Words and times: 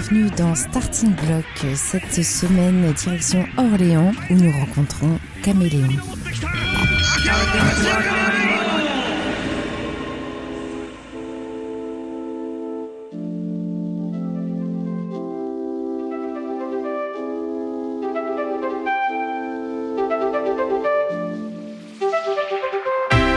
Bienvenue 0.00 0.30
dans 0.30 0.54
Starting 0.54 1.14
Block. 1.14 1.44
Cette 1.74 2.24
semaine, 2.24 2.90
direction 2.94 3.44
Orléans 3.58 4.12
où 4.30 4.34
nous 4.34 4.50
rencontrons 4.50 5.18
Caméléon. 5.42 5.88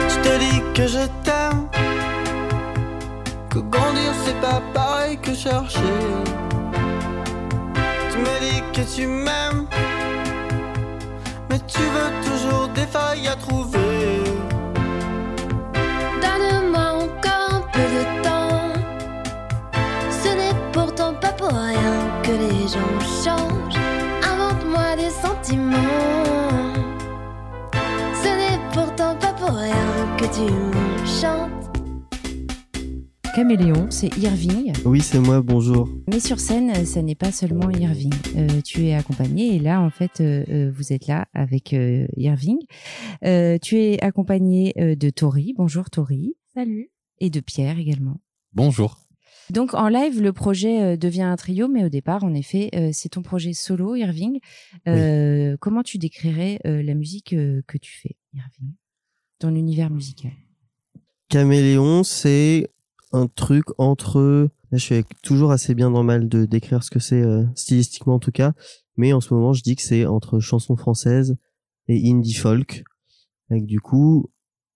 Je 0.08 0.16
te 0.22 0.38
dis 0.38 0.62
que 0.74 0.86
je 0.86 1.06
t'aime. 1.24 1.68
Que 3.50 3.58
grandir 3.58 4.14
c'est 4.24 4.40
pas 4.40 4.62
que 5.16 5.34
chercher. 5.34 5.80
Tu 8.10 8.18
me 8.18 8.40
dis 8.40 8.62
que 8.72 8.82
tu 8.94 9.06
m'aimes. 9.06 9.66
Mais 11.50 11.58
tu 11.66 11.80
veux 11.80 12.12
toujours 12.24 12.68
des 12.68 12.86
failles 12.86 13.28
à 13.28 13.36
trouver. 13.36 14.24
Donne-moi 16.22 17.04
encore 17.04 17.50
un 17.50 17.62
peu 17.72 17.86
de 17.96 18.22
temps. 18.22 18.72
Ce 20.10 20.28
n'est 20.28 20.58
pourtant 20.72 21.14
pas 21.14 21.32
pour 21.32 21.50
rien 21.50 21.96
que 22.22 22.32
les 22.32 22.68
gens 22.68 22.98
changent. 23.24 23.80
Invente-moi 24.22 24.96
des 24.96 25.10
sentiments. 25.10 25.76
Ce 28.22 28.28
n'est 28.28 28.60
pourtant 28.72 29.14
pas 29.16 29.32
pour 29.34 29.54
rien 29.56 30.16
que 30.16 30.24
tu 30.24 30.50
m'enchantes. 30.52 31.63
Caméléon, 33.34 33.90
c'est 33.90 34.16
Irving. 34.18 34.72
Oui, 34.84 35.00
c'est 35.00 35.18
moi, 35.18 35.42
bonjour. 35.42 35.88
Mais 36.08 36.20
sur 36.20 36.38
scène, 36.38 36.86
ça 36.86 37.02
n'est 37.02 37.16
pas 37.16 37.32
seulement 37.32 37.68
Irving. 37.68 38.14
Euh, 38.36 38.60
tu 38.60 38.86
es 38.86 38.94
accompagné 38.94 39.56
et 39.56 39.58
là, 39.58 39.80
en 39.80 39.90
fait, 39.90 40.20
euh, 40.20 40.44
euh, 40.48 40.70
vous 40.72 40.92
êtes 40.92 41.08
là 41.08 41.26
avec 41.34 41.72
euh, 41.72 42.06
Irving. 42.16 42.58
Euh, 43.24 43.58
tu 43.60 43.76
es 43.80 44.00
accompagné 44.04 44.72
euh, 44.78 44.94
de 44.94 45.10
Tori. 45.10 45.52
Bonjour 45.56 45.90
Tori. 45.90 46.36
Salut. 46.54 46.90
Et 47.18 47.28
de 47.28 47.40
Pierre 47.40 47.76
également. 47.80 48.20
Bonjour. 48.52 49.00
Donc 49.50 49.74
en 49.74 49.88
live, 49.88 50.22
le 50.22 50.32
projet 50.32 50.80
euh, 50.80 50.96
devient 50.96 51.22
un 51.22 51.34
trio, 51.34 51.66
mais 51.66 51.84
au 51.84 51.88
départ, 51.88 52.22
en 52.22 52.34
effet, 52.34 52.70
euh, 52.76 52.90
c'est 52.92 53.08
ton 53.08 53.22
projet 53.22 53.52
solo, 53.52 53.96
Irving. 53.96 54.38
Euh, 54.86 55.56
Comment 55.60 55.82
tu 55.82 55.98
décrirais 55.98 56.60
euh, 56.66 56.84
la 56.84 56.94
musique 56.94 57.32
euh, 57.32 57.62
que 57.66 57.78
tu 57.78 57.98
fais, 58.00 58.16
Irving, 58.32 58.74
ton 59.40 59.56
univers 59.56 59.90
musical? 59.90 60.30
Caméléon, 61.30 62.04
c'est 62.04 62.68
un 63.14 63.28
truc 63.28 63.64
entre. 63.78 64.48
Là, 64.70 64.78
je 64.78 64.84
suis 64.84 65.04
toujours 65.22 65.52
assez 65.52 65.74
bien 65.74 65.90
normal 65.90 66.28
de 66.28 66.44
décrire 66.44 66.82
ce 66.82 66.90
que 66.90 66.98
c'est 66.98 67.22
euh, 67.22 67.44
stylistiquement 67.54 68.14
en 68.14 68.18
tout 68.18 68.32
cas, 68.32 68.52
mais 68.96 69.12
en 69.12 69.20
ce 69.20 69.32
moment, 69.32 69.52
je 69.52 69.62
dis 69.62 69.76
que 69.76 69.82
c'est 69.82 70.04
entre 70.04 70.40
chanson 70.40 70.76
française 70.76 71.36
et 71.86 72.10
indie 72.10 72.34
folk, 72.34 72.84
avec 73.50 73.66
du 73.66 73.80
coup 73.80 74.30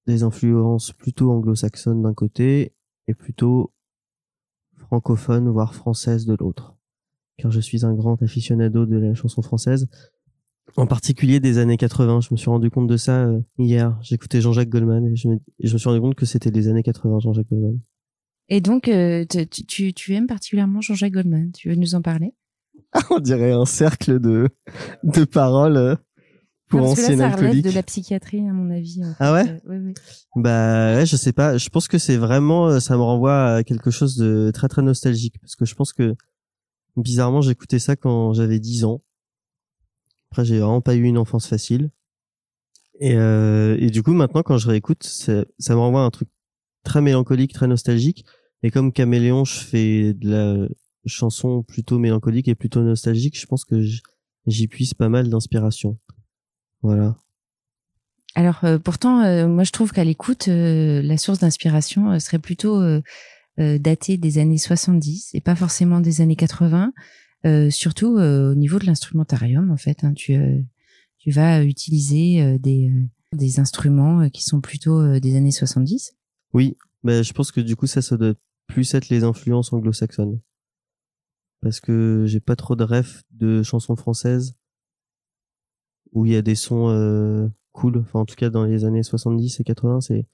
des 0.07 0.23
influences 0.23 0.93
plutôt 0.93 1.31
anglo-saxonnes 1.33 2.03
d'un 2.03 2.15
côté 2.15 2.75
et 3.09 3.15
plutôt 3.15 3.73
francophones 4.77 5.49
voire 5.51 5.75
françaises 5.75 6.25
de 6.25 6.37
l'autre. 6.39 6.75
Car 7.37 7.51
je 7.51 7.61
suis 7.61 7.85
un 7.85 7.95
grand 7.95 8.23
aficionado 8.23 8.87
de 8.87 8.97
la 8.97 9.15
chanson 9.15 9.43
française, 9.43 9.89
en 10.77 10.87
particulier 10.87 11.41
des 11.41 11.59
années 11.59 11.77
80. 11.77 12.21
Je 12.21 12.29
me 12.31 12.37
suis 12.37 12.51
rendu 12.51 12.71
compte 12.71 12.87
de 12.87 12.97
ça 12.97 13.27
euh, 13.27 13.41
hier. 13.59 13.99
J'écoutais 14.03 14.41
Jean-Jacques 14.41 14.69
Goldman 14.69 15.07
et 15.07 15.17
je, 15.17 15.29
me, 15.29 15.35
et 15.35 15.67
je 15.67 15.73
me 15.73 15.79
suis 15.79 15.89
rendu 15.89 16.01
compte 16.01 16.15
que 16.15 16.27
c'était 16.27 16.51
les 16.51 16.69
années 16.69 16.83
80, 16.83 17.21
Jean-Jacques 17.21 17.49
Goldman. 17.49 17.79
Et 18.49 18.61
donc, 18.61 18.89
euh, 18.89 19.25
tu, 19.27 19.47
tu, 19.67 19.93
tu 19.93 20.15
aimes 20.15 20.27
particulièrement 20.27 20.81
Jean-Jacques 20.81 21.13
Goldman. 21.13 21.53
Tu 21.53 21.69
veux 21.69 21.75
nous 21.75 21.95
en 21.95 22.03
parler? 22.03 22.33
On 23.11 23.19
dirait 23.19 23.53
un 23.53 23.67
cercle 23.67 24.19
de, 24.19 24.49
de 25.03 25.25
paroles 25.25 25.77
euh, 25.77 25.97
pour 26.69 26.81
Parce 26.81 26.95
que 26.95 27.01
là, 27.01 27.07
ça 27.07 27.13
relève 27.13 27.33
alcooliques. 27.45 27.65
de 27.65 27.71
la 27.71 27.83
psychiatrie, 27.83 28.41
à 28.49 28.53
mon 28.53 28.71
avis. 28.71 29.05
en 29.05 29.15
Ah 29.19 29.33
ouais? 29.35 29.61
Euh, 29.69 29.81
oui. 29.85 29.95
Bah 30.37 30.95
ouais, 30.97 31.07
je 31.07 31.17
sais 31.17 31.33
pas. 31.33 31.59
Je 31.59 31.69
pense 31.69 31.89
que 31.89 31.99
c'est 31.99 32.17
vraiment, 32.17 32.69
euh, 32.69 32.81
ça 32.81 32.97
me 32.97 33.03
renvoie 33.03 33.57
à 33.57 33.65
quelque 33.65 33.91
chose 33.91 34.17
de 34.17 34.51
très 34.53 34.69
très 34.69 34.83
nostalgique 34.83 35.39
parce 35.41 35.57
que 35.57 35.65
je 35.65 35.75
pense 35.75 35.93
que 35.93 36.15
bizarrement 36.97 37.43
j'écoutais 37.43 37.79
ça 37.79 37.97
quand 37.97 38.33
j'avais 38.35 38.59
10 38.59 38.85
ans. 38.85 39.03
Après 40.31 40.45
j'ai 40.45 40.59
vraiment 40.59 40.81
pas 40.81 40.95
eu 40.95 41.05
une 41.05 41.19
enfance 41.19 41.47
facile. 41.47 41.91
Et, 43.01 43.15
euh, 43.15 43.77
et 43.79 43.91
du 43.91 44.03
coup 44.03 44.13
maintenant 44.13 44.43
quand 44.43 44.59
je 44.59 44.69
réécoute, 44.69 45.05
ça, 45.05 45.45
ça 45.59 45.75
me 45.75 45.81
renvoie 45.81 46.03
à 46.03 46.05
un 46.05 46.11
truc 46.11 46.29
très 46.85 47.01
mélancolique, 47.01 47.53
très 47.53 47.67
nostalgique. 47.67 48.25
Et 48.63 48.71
comme 48.71 48.93
Caméléon, 48.93 49.45
je 49.45 49.59
fais 49.59 50.15
de 50.15 50.31
la 50.31 50.69
chanson 51.07 51.63
plutôt 51.63 51.99
mélancolique 51.99 52.49
et 52.49 52.55
plutôt 52.55 52.83
nostalgique. 52.83 53.39
Je 53.39 53.47
pense 53.47 53.65
que 53.65 53.81
j'y 54.47 54.69
puise 54.69 54.95
pas 54.95 55.09
mal 55.09 55.29
d'inspiration. 55.29 55.97
Voilà. 56.83 57.17
Alors, 58.35 58.65
euh, 58.65 58.79
pourtant, 58.79 59.23
euh, 59.23 59.49
moi, 59.49 59.65
je 59.65 59.73
trouve 59.73 59.93
qu'à 59.93 60.05
l'écoute, 60.05 60.49
euh, 60.49 61.03
la 61.03 61.17
source 61.19 61.39
d'inspiration 61.39 62.19
serait 62.21 62.39
plutôt 62.39 62.81
datée 63.59 64.19
des 64.19 64.39
années 64.39 64.59
70 64.59 65.31
et 65.35 65.41
pas 65.41 65.57
forcément 65.57 66.01
des 66.01 66.21
années 66.21 66.37
80, 66.37 66.93
euh, 67.45 67.71
surtout 67.71 68.17
au 68.17 68.55
niveau 68.55 68.79
de 68.79 68.87
l'instrumentarium, 68.87 69.73
en 69.73 69.77
fait. 69.77 70.05
hein. 70.05 70.13
tu, 70.15 70.39
tu 71.19 71.31
vas 71.33 71.65
utiliser 71.65 72.57
des, 72.61 72.93
des 73.33 73.59
instruments 73.59 74.31
qui 74.31 74.45
sont 74.45 74.61
plutôt 74.61 75.19
des 75.19 75.37
années 75.37 75.51
70. 75.51 76.13
Oui, 76.55 76.77
bah, 77.03 77.23
je 77.23 77.33
pense 77.33 77.51
que 77.51 77.61
du 77.61 77.75
coup 77.75 77.89
ça, 77.89 78.01
ça 78.01 78.17
doit 78.17 78.35
plus 78.69 78.95
être 78.95 79.09
les 79.09 79.25
influences 79.25 79.73
anglo-saxonnes. 79.73 80.41
Parce 81.61 81.81
que 81.81 82.25
j'ai 82.27 82.41
pas 82.41 82.55
trop 82.55 82.77
de 82.77 82.85
rêves 82.85 83.23
de 83.33 83.65
chansons 83.65 83.97
françaises 83.97 84.55
où 86.13 86.25
il 86.25 86.33
y 86.33 86.37
a 86.37 86.43
des 86.43 86.55
sons 86.55 86.89
euh, 86.91 87.49
cool. 87.73 87.99
Enfin, 87.99 88.21
en 88.21 88.25
tout 88.25 88.37
cas, 88.37 88.49
dans 88.49 88.65
les 88.65 88.85
années 88.85 89.03
70 89.03 89.59
et 89.59 89.65
80, 89.65 90.01
c'est 90.01 90.27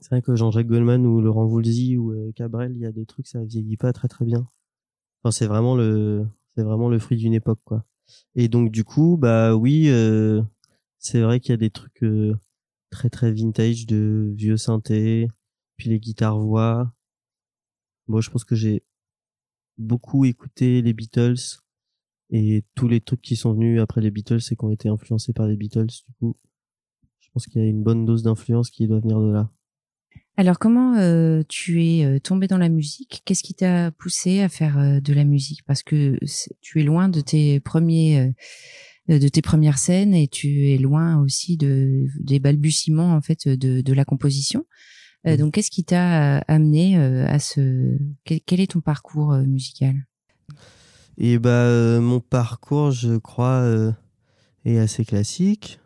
c'est 0.00 0.10
vrai 0.10 0.22
que 0.22 0.36
Jean-Jacques 0.36 0.66
Goldman 0.66 1.06
ou 1.06 1.20
Laurent 1.20 1.46
Voulzy 1.46 1.96
ou 1.96 2.12
euh, 2.12 2.32
Cabrel, 2.34 2.72
il 2.74 2.80
y 2.80 2.86
a 2.86 2.92
des 2.92 3.06
trucs 3.06 3.26
ça 3.26 3.42
vieillit 3.44 3.76
pas 3.76 3.92
très 3.92 4.08
très 4.08 4.24
bien. 4.24 4.46
Enfin, 5.22 5.30
c'est 5.32 5.46
vraiment 5.46 5.74
le 5.76 6.26
c'est 6.54 6.62
vraiment 6.62 6.88
le 6.88 6.98
fruit 6.98 7.16
d'une 7.16 7.34
époque 7.34 7.60
quoi. 7.64 7.84
Et 8.34 8.48
donc 8.48 8.70
du 8.70 8.84
coup, 8.84 9.16
bah 9.18 9.54
oui, 9.54 9.88
euh, 9.88 10.42
c'est 10.98 11.20
vrai 11.20 11.40
qu'il 11.40 11.50
y 11.50 11.54
a 11.54 11.58
des 11.58 11.70
trucs 11.70 12.02
euh, 12.04 12.34
très 12.90 13.10
très 13.10 13.32
vintage 13.32 13.86
de 13.86 14.32
vieux 14.36 14.56
synthés, 14.56 15.28
puis 15.76 15.90
les 15.90 16.00
guitares 16.00 16.38
voix. 16.38 16.92
Moi, 18.08 18.20
je 18.20 18.30
pense 18.30 18.44
que 18.44 18.54
j'ai 18.54 18.82
beaucoup 19.78 20.24
écouté 20.24 20.82
les 20.82 20.92
Beatles 20.92 21.60
et 22.30 22.64
tous 22.74 22.88
les 22.88 23.00
trucs 23.00 23.22
qui 23.22 23.36
sont 23.36 23.52
venus 23.52 23.80
après 23.80 24.00
les 24.00 24.10
Beatles 24.10 24.40
et 24.50 24.56
qui 24.56 24.64
ont 24.64 24.70
été 24.70 24.88
influencés 24.88 25.32
par 25.32 25.46
les 25.46 25.56
Beatles. 25.56 25.86
Du 25.86 26.14
coup, 26.18 26.36
je 27.20 27.28
pense 27.32 27.46
qu'il 27.46 27.62
y 27.62 27.64
a 27.64 27.68
une 27.68 27.82
bonne 27.82 28.04
dose 28.04 28.22
d'influence 28.22 28.70
qui 28.70 28.86
doit 28.86 29.00
venir 29.00 29.20
de 29.20 29.32
là. 29.32 29.50
Alors, 30.38 30.58
comment 30.58 30.96
euh, 30.96 31.42
tu 31.48 31.82
es 31.82 32.04
euh, 32.04 32.18
tombé 32.18 32.46
dans 32.46 32.58
la 32.58 32.68
musique? 32.68 33.22
Qu'est-ce 33.24 33.42
qui 33.42 33.54
t'a 33.54 33.90
poussé 33.90 34.40
à 34.40 34.50
faire 34.50 34.78
euh, 34.78 35.00
de 35.00 35.14
la 35.14 35.24
musique? 35.24 35.62
Parce 35.64 35.82
que 35.82 36.18
tu 36.60 36.80
es 36.80 36.84
loin 36.84 37.08
de 37.08 37.22
tes 37.22 37.58
premiers, 37.60 38.34
de 39.08 39.28
tes 39.28 39.40
premières 39.40 39.78
scènes 39.78 40.12
et 40.12 40.28
tu 40.28 40.68
es 40.70 40.78
loin 40.78 41.22
aussi 41.22 41.56
de 41.56 42.06
des 42.20 42.38
balbutiements 42.38 43.14
en 43.14 43.22
fait 43.22 43.48
de, 43.48 43.80
de 43.80 43.92
la 43.94 44.04
composition. 44.04 44.66
Euh, 45.26 45.32
Mhm. 45.32 45.36
donc, 45.38 45.54
qu'est-ce 45.54 45.70
qui 45.70 45.84
t'a 45.84 46.36
euh, 46.36 46.40
amené 46.48 46.96
euh, 46.98 47.26
à 47.26 47.38
ce 47.38 47.96
quel, 48.24 48.40
quel 48.40 48.60
est 48.60 48.70
ton 48.72 48.80
parcours 48.80 49.32
musical? 49.38 50.06
Et 51.18 51.38
bah 51.38 51.50
euh, 51.50 52.00
mon 52.00 52.20
parcours, 52.20 52.90
je 52.90 53.16
crois, 53.16 53.64
est 54.64 54.78
assez 54.78 55.04
classique 55.04 55.80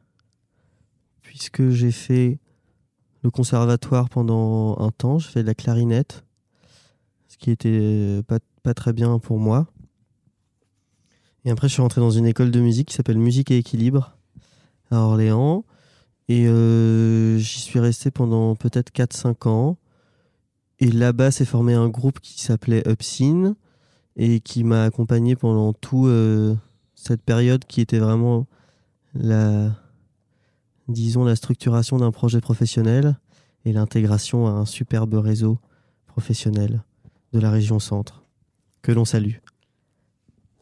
puisque 1.23 1.71
j'ai 1.71 1.93
fait 1.93 2.39
le 3.23 3.31
conservatoire 3.31 4.09
pendant 4.09 4.77
un 4.79 4.91
temps, 4.91 5.19
je 5.19 5.29
fais 5.29 5.43
de 5.43 5.47
la 5.47 5.55
clarinette, 5.55 6.25
ce 7.29 7.37
qui 7.39 7.51
était 7.51 8.21
pas 8.27 8.39
pas 8.63 8.75
très 8.75 8.93
bien 8.93 9.19
pour 9.19 9.39
moi. 9.39 9.69
Et 11.45 11.51
après, 11.51 11.69
je 11.69 11.75
suis 11.75 11.83
rentré 11.83 12.01
dans 12.01 12.11
une 12.11 12.27
école 12.27 12.51
de 12.51 12.61
musique 12.61 12.89
qui 12.89 12.95
s'appelle 12.95 13.19
Musique 13.19 13.51
et 13.51 13.57
Équilibre 13.59 14.19
à 14.91 14.99
Orléans. 14.99 15.65
Et 16.31 16.47
euh, 16.47 17.39
j'y 17.39 17.59
suis 17.59 17.81
resté 17.81 18.13
pendant 18.13 18.55
peut-être 18.55 18.93
4-5 18.93 19.49
ans. 19.49 19.79
Et 20.79 20.89
là-bas, 20.89 21.33
s'est 21.33 21.45
formé 21.45 21.75
un 21.75 21.89
groupe 21.89 22.21
qui 22.21 22.41
s'appelait 22.41 22.85
Upscene 22.89 23.57
et 24.15 24.39
qui 24.39 24.63
m'a 24.63 24.85
accompagné 24.85 25.35
pendant 25.35 25.73
tout 25.73 26.07
euh, 26.07 26.55
cette 26.95 27.23
période 27.23 27.65
qui 27.65 27.81
était 27.81 27.99
vraiment 27.99 28.47
la 29.13 29.75
disons 30.87 31.25
la 31.25 31.35
structuration 31.35 31.99
d'un 31.99 32.13
projet 32.13 32.41
professionnel 32.41 33.19
et 33.65 33.73
l'intégration 33.73 34.47
à 34.47 34.51
un 34.51 34.67
superbe 34.67 35.15
réseau 35.15 35.59
professionnel 36.07 36.85
de 37.33 37.41
la 37.41 37.51
région 37.51 37.81
centre 37.81 38.23
que 38.83 38.93
l'on 38.93 39.05
salue. 39.05 39.39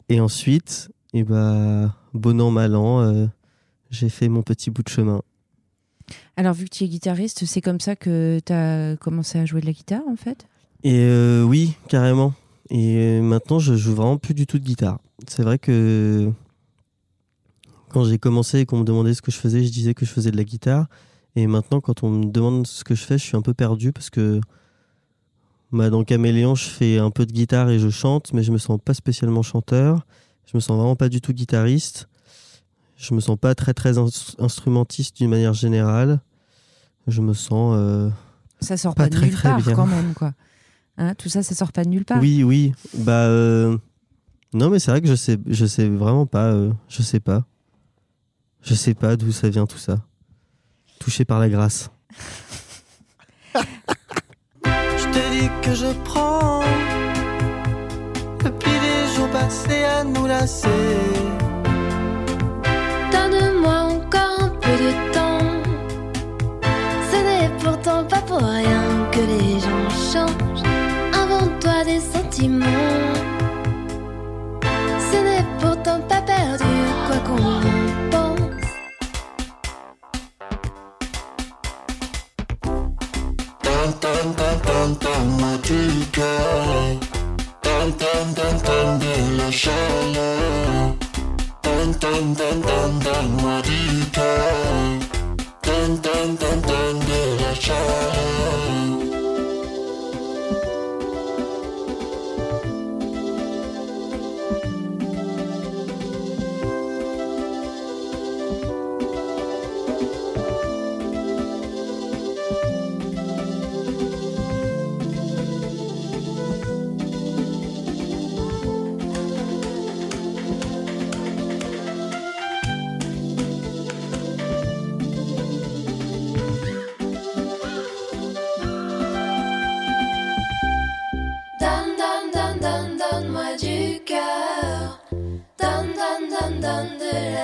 Et 0.08 0.18
ensuite, 0.18 0.90
et 1.12 1.24
bah 1.24 1.94
bon 2.14 2.40
an 2.40 2.50
mal 2.50 2.74
an, 2.74 3.02
euh, 3.02 3.26
j'ai 3.90 4.08
fait 4.08 4.30
mon 4.30 4.42
petit 4.42 4.70
bout 4.70 4.82
de 4.82 4.88
chemin. 4.88 5.20
Alors, 6.36 6.54
vu 6.54 6.64
que 6.64 6.70
tu 6.70 6.84
es 6.84 6.88
guitariste, 6.88 7.44
c'est 7.44 7.60
comme 7.60 7.80
ça 7.80 7.96
que 7.96 8.40
tu 8.44 8.52
as 8.52 8.96
commencé 8.96 9.38
à 9.38 9.44
jouer 9.44 9.60
de 9.60 9.66
la 9.66 9.72
guitare, 9.72 10.02
en 10.08 10.16
fait? 10.16 10.46
Et 10.84 11.00
euh, 11.00 11.42
oui, 11.42 11.74
carrément. 11.88 12.34
Et 12.70 13.20
maintenant, 13.20 13.58
je 13.58 13.74
joue 13.74 13.94
vraiment 13.94 14.18
plus 14.18 14.34
du 14.34 14.46
tout 14.46 14.58
de 14.58 14.64
guitare. 14.64 14.98
C'est 15.26 15.42
vrai 15.42 15.58
que 15.58 16.30
quand 17.88 18.04
j'ai 18.04 18.18
commencé 18.18 18.60
et 18.60 18.66
qu'on 18.66 18.78
me 18.78 18.84
demandait 18.84 19.14
ce 19.14 19.22
que 19.22 19.30
je 19.30 19.38
faisais, 19.38 19.64
je 19.64 19.72
disais 19.72 19.94
que 19.94 20.04
je 20.04 20.10
faisais 20.10 20.30
de 20.30 20.36
la 20.36 20.44
guitare. 20.44 20.86
Et 21.36 21.46
maintenant, 21.46 21.80
quand 21.80 22.02
on 22.02 22.10
me 22.10 22.24
demande 22.26 22.66
ce 22.66 22.84
que 22.84 22.94
je 22.94 23.04
fais, 23.04 23.18
je 23.18 23.24
suis 23.24 23.36
un 23.36 23.42
peu 23.42 23.54
perdu 23.54 23.92
parce 23.92 24.10
que 24.10 24.40
bah, 25.72 25.90
dans 25.90 26.04
Caméléon, 26.04 26.54
je 26.54 26.68
fais 26.68 26.98
un 26.98 27.10
peu 27.10 27.26
de 27.26 27.32
guitare 27.32 27.70
et 27.70 27.78
je 27.78 27.88
chante, 27.88 28.32
mais 28.32 28.42
je 28.42 28.52
me 28.52 28.58
sens 28.58 28.78
pas 28.82 28.94
spécialement 28.94 29.42
chanteur. 29.42 30.06
Je 30.46 30.56
me 30.56 30.60
sens 30.60 30.76
vraiment 30.76 30.96
pas 30.96 31.08
du 31.08 31.20
tout 31.20 31.32
guitariste. 31.32 32.08
Je 32.98 33.14
me 33.14 33.20
sens 33.20 33.38
pas 33.38 33.54
très 33.54 33.74
très 33.74 33.94
instrumentiste 34.38 35.16
d'une 35.16 35.30
manière 35.30 35.54
générale. 35.54 36.20
Je 37.06 37.22
me 37.22 37.32
sens. 37.32 37.76
Euh, 37.78 38.10
ça 38.60 38.76
sort 38.76 38.96
pas, 38.96 39.08
de 39.08 39.16
nulle 39.16 39.40
part 39.40 39.62
quand 39.64 39.86
même, 39.86 40.14
quoi. 40.14 40.32
Hein, 40.96 41.14
tout 41.14 41.28
ça, 41.28 41.44
ça 41.44 41.54
sort 41.54 41.70
pas 41.70 41.84
de 41.84 41.90
nulle 41.90 42.04
part. 42.04 42.20
Oui, 42.20 42.42
oui. 42.42 42.72
Bah. 42.94 43.26
Euh, 43.26 43.78
non, 44.52 44.68
mais 44.68 44.80
c'est 44.80 44.90
vrai 44.90 45.00
que 45.00 45.06
je 45.06 45.14
sais, 45.14 45.38
je 45.46 45.64
sais 45.64 45.88
vraiment 45.88 46.26
pas. 46.26 46.52
Euh, 46.52 46.72
je 46.88 47.02
sais 47.02 47.20
pas. 47.20 47.44
Je 48.62 48.74
sais 48.74 48.94
pas 48.94 49.16
d'où 49.16 49.30
ça 49.30 49.48
vient 49.48 49.66
tout 49.66 49.78
ça. 49.78 50.00
Touché 50.98 51.24
par 51.24 51.38
la 51.38 51.48
grâce. 51.48 51.90
je 53.54 53.60
te 55.12 55.30
dis 55.30 55.48
que 55.62 55.72
je 55.72 55.92
prends. 56.04 56.64
Depuis 58.44 58.70
les 58.70 59.14
jours 59.14 59.30
passés 59.30 59.84
à 59.84 60.02
nous 60.02 60.26
lasser. 60.26 60.68
Encore 64.80 65.00
un 65.00 65.07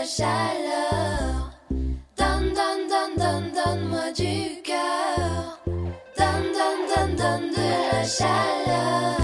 chaleur. 0.07 1.51
Donne, 2.17 2.53
donne, 2.53 2.89
donne, 2.89 3.17
donne, 3.17 3.53
donne-moi 3.53 4.13
du 4.13 4.63
cœur. 4.63 5.61
Donne, 6.19 6.53
donne, 6.53 6.87
donne, 6.95 7.17
donne 7.17 7.51
de 7.51 7.93
la 7.93 8.05
chaleur. 8.05 9.24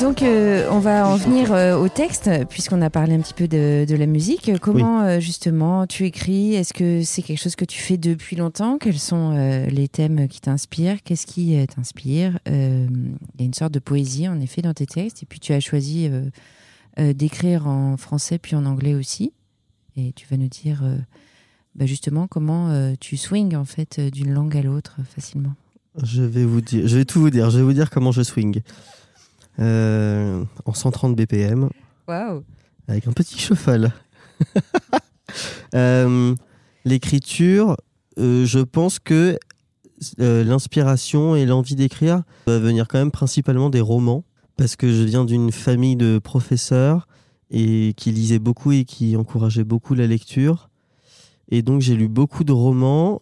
Donc, 0.00 0.22
euh, 0.22 0.68
on 0.70 0.78
va 0.78 1.08
en 1.08 1.16
venir 1.16 1.52
euh, 1.52 1.76
au 1.76 1.88
texte, 1.88 2.30
puisqu'on 2.48 2.82
a 2.82 2.90
parlé 2.90 3.14
un 3.14 3.20
petit 3.20 3.34
peu 3.34 3.48
de, 3.48 3.84
de 3.88 3.96
la 3.96 4.06
musique. 4.06 4.50
Comment, 4.60 5.02
euh, 5.02 5.20
justement, 5.20 5.86
tu 5.86 6.04
écris? 6.04 6.54
Est-ce 6.54 6.72
que 6.72 7.02
c'est 7.02 7.22
quelque 7.22 7.40
chose 7.40 7.56
que 7.56 7.64
tu 7.64 7.80
fais 7.80 7.96
depuis 7.96 8.36
longtemps? 8.36 8.78
Quels 8.78 8.98
sont 8.98 9.32
les 9.68 9.88
thèmes 9.88 10.28
qui 10.28 10.40
t'inspirent? 10.40 11.02
Qu'est-ce 11.02 11.26
qui 11.26 11.56
t'inspire? 11.66 12.38
Il 12.46 12.52
y 13.38 13.42
a 13.42 13.44
une 13.44 13.54
sorte 13.54 13.72
de 13.72 13.78
poésie, 13.78 14.28
en 14.28 14.40
effet, 14.40 14.62
dans 14.62 14.74
tes 14.74 14.86
textes. 14.86 15.22
Et 15.22 15.26
puis, 15.26 15.40
tu 15.40 15.52
as 15.52 15.60
choisi 15.60 16.10
d'écrire 16.98 17.66
en 17.66 17.96
français 17.96 18.38
puis 18.38 18.56
en 18.56 18.66
anglais 18.66 18.94
aussi. 18.94 19.32
Et 19.96 20.12
tu 20.12 20.26
vas 20.30 20.36
nous 20.36 20.48
dire, 20.48 20.82
bah, 21.74 21.86
justement, 21.86 22.26
comment 22.26 22.94
tu 23.00 23.16
swings, 23.16 23.56
en 23.56 23.64
fait, 23.64 24.00
d'une 24.00 24.32
langue 24.32 24.56
à 24.56 24.62
l'autre 24.62 24.96
facilement. 25.14 25.54
Je 26.02 26.22
vais 26.22 26.44
vous 26.44 26.60
dire, 26.60 26.88
je 26.88 26.96
vais 26.96 27.04
tout 27.04 27.20
vous 27.20 27.30
dire. 27.30 27.50
Je 27.50 27.58
vais 27.58 27.64
vous 27.64 27.72
dire 27.72 27.90
comment 27.90 28.12
je 28.12 28.22
swing. 28.22 28.60
Euh, 29.60 30.44
en 30.64 30.74
130 30.74 31.14
BPM, 31.14 31.68
Waouh 32.08 32.42
avec 32.88 33.06
un 33.06 33.12
petit 33.12 33.38
cheval. 33.38 33.92
Euh, 35.74 36.34
L'écriture, 36.84 37.76
euh, 38.18 38.44
je 38.46 38.60
pense 38.60 39.00
que 39.00 39.36
l'inspiration 40.18 41.34
et 41.34 41.46
l'envie 41.46 41.74
d'écrire 41.74 42.22
va 42.46 42.60
venir 42.60 42.86
quand 42.86 42.98
même 42.98 43.10
principalement 43.10 43.70
des 43.70 43.80
romans, 43.80 44.24
parce 44.56 44.76
que 44.76 44.92
je 44.92 45.02
viens 45.02 45.24
d'une 45.24 45.50
famille 45.50 45.96
de 45.96 46.18
professeurs 46.18 47.08
et 47.50 47.94
qui 47.96 48.12
lisaient 48.12 48.38
beaucoup 48.38 48.70
et 48.70 48.84
qui 48.84 49.16
encourageaient 49.16 49.64
beaucoup 49.64 49.94
la 49.94 50.06
lecture. 50.06 50.68
Et 51.48 51.62
donc 51.62 51.80
j'ai 51.80 51.96
lu 51.96 52.06
beaucoup 52.06 52.44
de 52.44 52.52
romans 52.52 53.18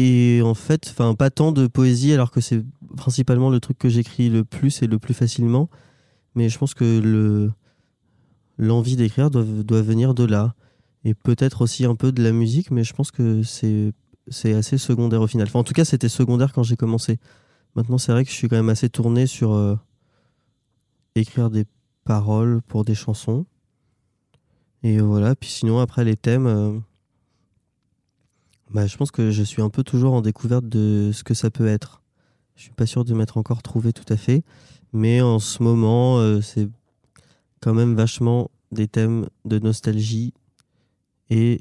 et 0.00 0.42
en 0.42 0.54
fait, 0.54 0.86
enfin 0.90 1.16
pas 1.16 1.28
tant 1.28 1.50
de 1.50 1.66
poésie 1.66 2.12
alors 2.12 2.30
que 2.30 2.40
c'est 2.40 2.64
principalement 2.96 3.50
le 3.50 3.58
truc 3.58 3.78
que 3.78 3.88
j'écris 3.88 4.30
le 4.30 4.44
plus 4.44 4.80
et 4.82 4.86
le 4.86 5.00
plus 5.00 5.12
facilement. 5.12 5.68
Mais 6.36 6.48
je 6.48 6.56
pense 6.56 6.72
que 6.72 7.00
le 7.00 7.50
l'envie 8.58 8.94
d'écrire 8.94 9.28
doit, 9.28 9.42
venir 9.82 10.14
de 10.14 10.22
là. 10.22 10.54
Et 11.04 11.14
peut-être 11.14 11.62
aussi 11.62 11.84
un 11.84 11.96
peu 11.96 12.12
de 12.12 12.22
la 12.22 12.30
musique, 12.30 12.70
mais 12.70 12.84
je 12.84 12.92
pense 12.92 13.10
que 13.10 13.42
c'est 13.42 13.92
c'est 14.28 14.54
assez 14.54 14.78
secondaire 14.78 15.20
au 15.20 15.26
final. 15.26 15.48
Enfin, 15.48 15.58
en 15.58 15.64
tout 15.64 15.74
cas, 15.74 15.84
c'était 15.84 16.08
secondaire 16.08 16.52
quand 16.52 16.62
j'ai 16.62 16.76
commencé. 16.76 17.18
Maintenant, 17.74 17.98
c'est 17.98 18.12
vrai 18.12 18.24
que 18.24 18.30
je 18.30 18.36
suis 18.36 18.48
quand 18.48 18.56
même 18.56 18.68
assez 18.68 18.88
tourné 18.88 19.26
sur 19.26 19.52
euh, 19.52 19.74
écrire 21.16 21.50
des 21.50 21.64
paroles 22.04 22.62
pour 22.68 22.84
des 22.84 22.94
chansons. 22.94 23.46
Et 24.84 25.00
voilà. 25.00 25.34
Puis 25.34 25.50
sinon, 25.50 25.80
après 25.80 26.04
les 26.04 26.16
thèmes, 26.16 26.46
euh, 26.46 26.78
bah, 28.70 28.86
je 28.86 28.96
pense 28.96 29.10
que 29.10 29.30
je 29.30 29.42
suis 29.42 29.62
un 29.62 29.70
peu 29.70 29.82
toujours 29.82 30.14
en 30.14 30.20
découverte 30.20 30.68
de 30.68 31.10
ce 31.12 31.24
que 31.24 31.34
ça 31.34 31.50
peut 31.50 31.66
être. 31.66 32.02
Je 32.56 32.62
suis 32.62 32.72
pas 32.72 32.86
sûr 32.86 33.04
de 33.04 33.14
m'être 33.14 33.36
encore 33.36 33.62
trouvé 33.62 33.92
tout 33.92 34.10
à 34.12 34.16
fait, 34.16 34.42
mais 34.92 35.20
en 35.20 35.38
ce 35.38 35.62
moment, 35.62 36.18
euh, 36.18 36.40
c'est 36.40 36.68
quand 37.60 37.74
même 37.74 37.94
vachement 37.94 38.50
des 38.72 38.88
thèmes 38.88 39.28
de 39.44 39.58
nostalgie 39.58 40.32
et 41.30 41.60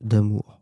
d'amour. 0.00 0.60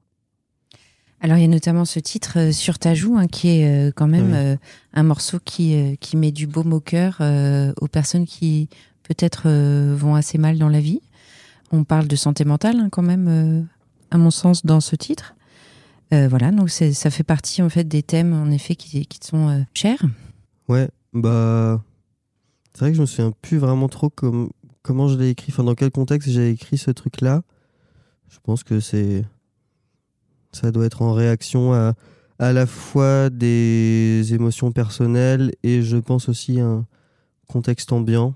Alors, 1.21 1.37
il 1.37 1.41
y 1.43 1.45
a 1.45 1.49
notamment 1.49 1.85
ce 1.85 1.99
titre 1.99 2.39
euh, 2.39 2.53
Sur 2.53 2.79
ta 2.79 2.95
joue, 2.95 3.17
hein, 3.17 3.27
qui 3.27 3.49
est 3.49 3.89
euh, 3.89 3.93
quand 3.95 4.07
même 4.07 4.35
euh, 4.35 4.57
un 4.93 5.03
morceau 5.03 5.39
qui, 5.45 5.97
qui 6.01 6.17
met 6.17 6.31
du 6.31 6.47
baume 6.47 6.73
au 6.73 6.81
cœur 6.81 7.21
aux 7.81 7.89
personnes 7.89 8.27
qui 8.27 8.69
peut-être 9.03 9.49
vont 9.95 10.15
assez 10.15 10.39
mal 10.39 10.59
dans 10.59 10.69
la 10.69 10.81
vie. 10.81 11.01
On 11.73 11.85
parle 11.85 12.09
de 12.09 12.17
santé 12.17 12.45
mentale 12.45 12.79
hein, 12.79 12.89
quand 12.91 13.03
même, 13.03 13.67
à 14.11 14.19
mon 14.19 14.31
sens, 14.31 14.65
dans 14.65 14.81
ce 14.81 14.97
titre. 14.97 15.35
Euh, 16.13 16.29
voilà, 16.29 16.51
donc 16.51 16.71
ça 16.71 17.11
fait 17.11 17.25
partie 17.25 17.61
en 17.63 17.69
fait 17.69 17.85
des 17.85 18.03
thèmes 18.03 18.33
en 18.33 18.51
effet 18.51 18.77
qui, 18.77 19.07
qui 19.07 19.19
sont 19.23 19.49
euh, 19.49 19.61
chers. 19.75 20.03
Ouais, 20.69 20.89
bah. 21.13 21.83
C'est 22.73 22.81
vrai 22.81 22.91
que 22.91 22.97
je 22.97 23.01
me 23.01 23.07
souviens 23.07 23.33
plus 23.43 23.59
vraiment 23.59 23.89
trop 23.89 24.09
comme, 24.09 24.51
comment 24.83 25.09
je 25.09 25.19
l'ai 25.19 25.31
écrit, 25.31 25.53
enfin 25.53 25.65
dans 25.65 25.75
quel 25.75 25.91
contexte 25.91 26.31
j'ai 26.31 26.51
écrit 26.51 26.79
ce 26.79 26.91
truc-là. 26.91 27.43
Je 28.29 28.39
pense 28.43 28.63
que 28.63 28.81
c'est. 28.81 29.25
Ça 30.53 30.71
doit 30.71 30.87
être 30.87 31.03
en 31.03 31.13
réaction 31.13 31.73
à 31.75 31.95
à 32.39 32.53
la 32.53 32.67
fois 32.67 33.31
des 33.31 34.33
émotions 34.33 34.71
personnelles 34.71 35.53
et 35.63 35.83
je 35.83 35.97
pense 35.97 36.29
aussi 36.29 36.61
un 36.61 36.87
contexte 37.49 37.93
ambiant. 37.93 38.35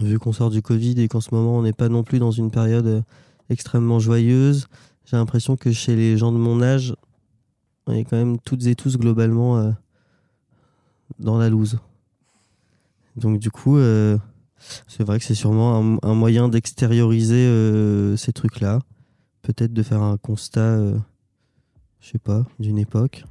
Vu 0.00 0.18
qu'on 0.18 0.32
sort 0.32 0.48
du 0.48 0.62
Covid 0.62 1.00
et 1.02 1.08
qu'en 1.08 1.20
ce 1.20 1.34
moment 1.34 1.58
on 1.58 1.62
n'est 1.62 1.74
pas 1.74 1.90
non 1.90 2.02
plus 2.02 2.18
dans 2.18 2.30
une 2.30 2.50
période 2.50 2.86
euh, 2.86 3.02
extrêmement 3.50 3.98
joyeuse, 3.98 4.68
j'ai 5.12 5.18
l'impression 5.18 5.58
que 5.58 5.72
chez 5.72 5.94
les 5.94 6.16
gens 6.16 6.32
de 6.32 6.38
mon 6.38 6.62
âge, 6.62 6.94
on 7.86 7.92
est 7.92 8.02
quand 8.02 8.16
même 8.16 8.38
toutes 8.38 8.64
et 8.64 8.74
tous 8.74 8.96
globalement 8.96 9.58
euh, 9.58 9.70
dans 11.18 11.36
la 11.36 11.50
loose. 11.50 11.78
Donc 13.16 13.38
du 13.38 13.50
coup, 13.50 13.76
euh, 13.76 14.16
c'est 14.88 15.04
vrai 15.04 15.18
que 15.18 15.26
c'est 15.26 15.34
sûrement 15.34 15.98
un, 16.02 16.14
moyen 16.14 16.48
d'extérioriser 16.48 17.44
euh, 17.46 18.16
ces 18.16 18.32
trucs-là. 18.32 18.78
Peut-être 19.42 19.74
de 19.74 19.82
faire 19.82 20.00
un 20.00 20.16
constat, 20.16 20.78
je 22.00 22.08
sais 22.08 22.18
pas, 22.18 22.46
d'une 22.58 22.78
époque. 22.78 23.26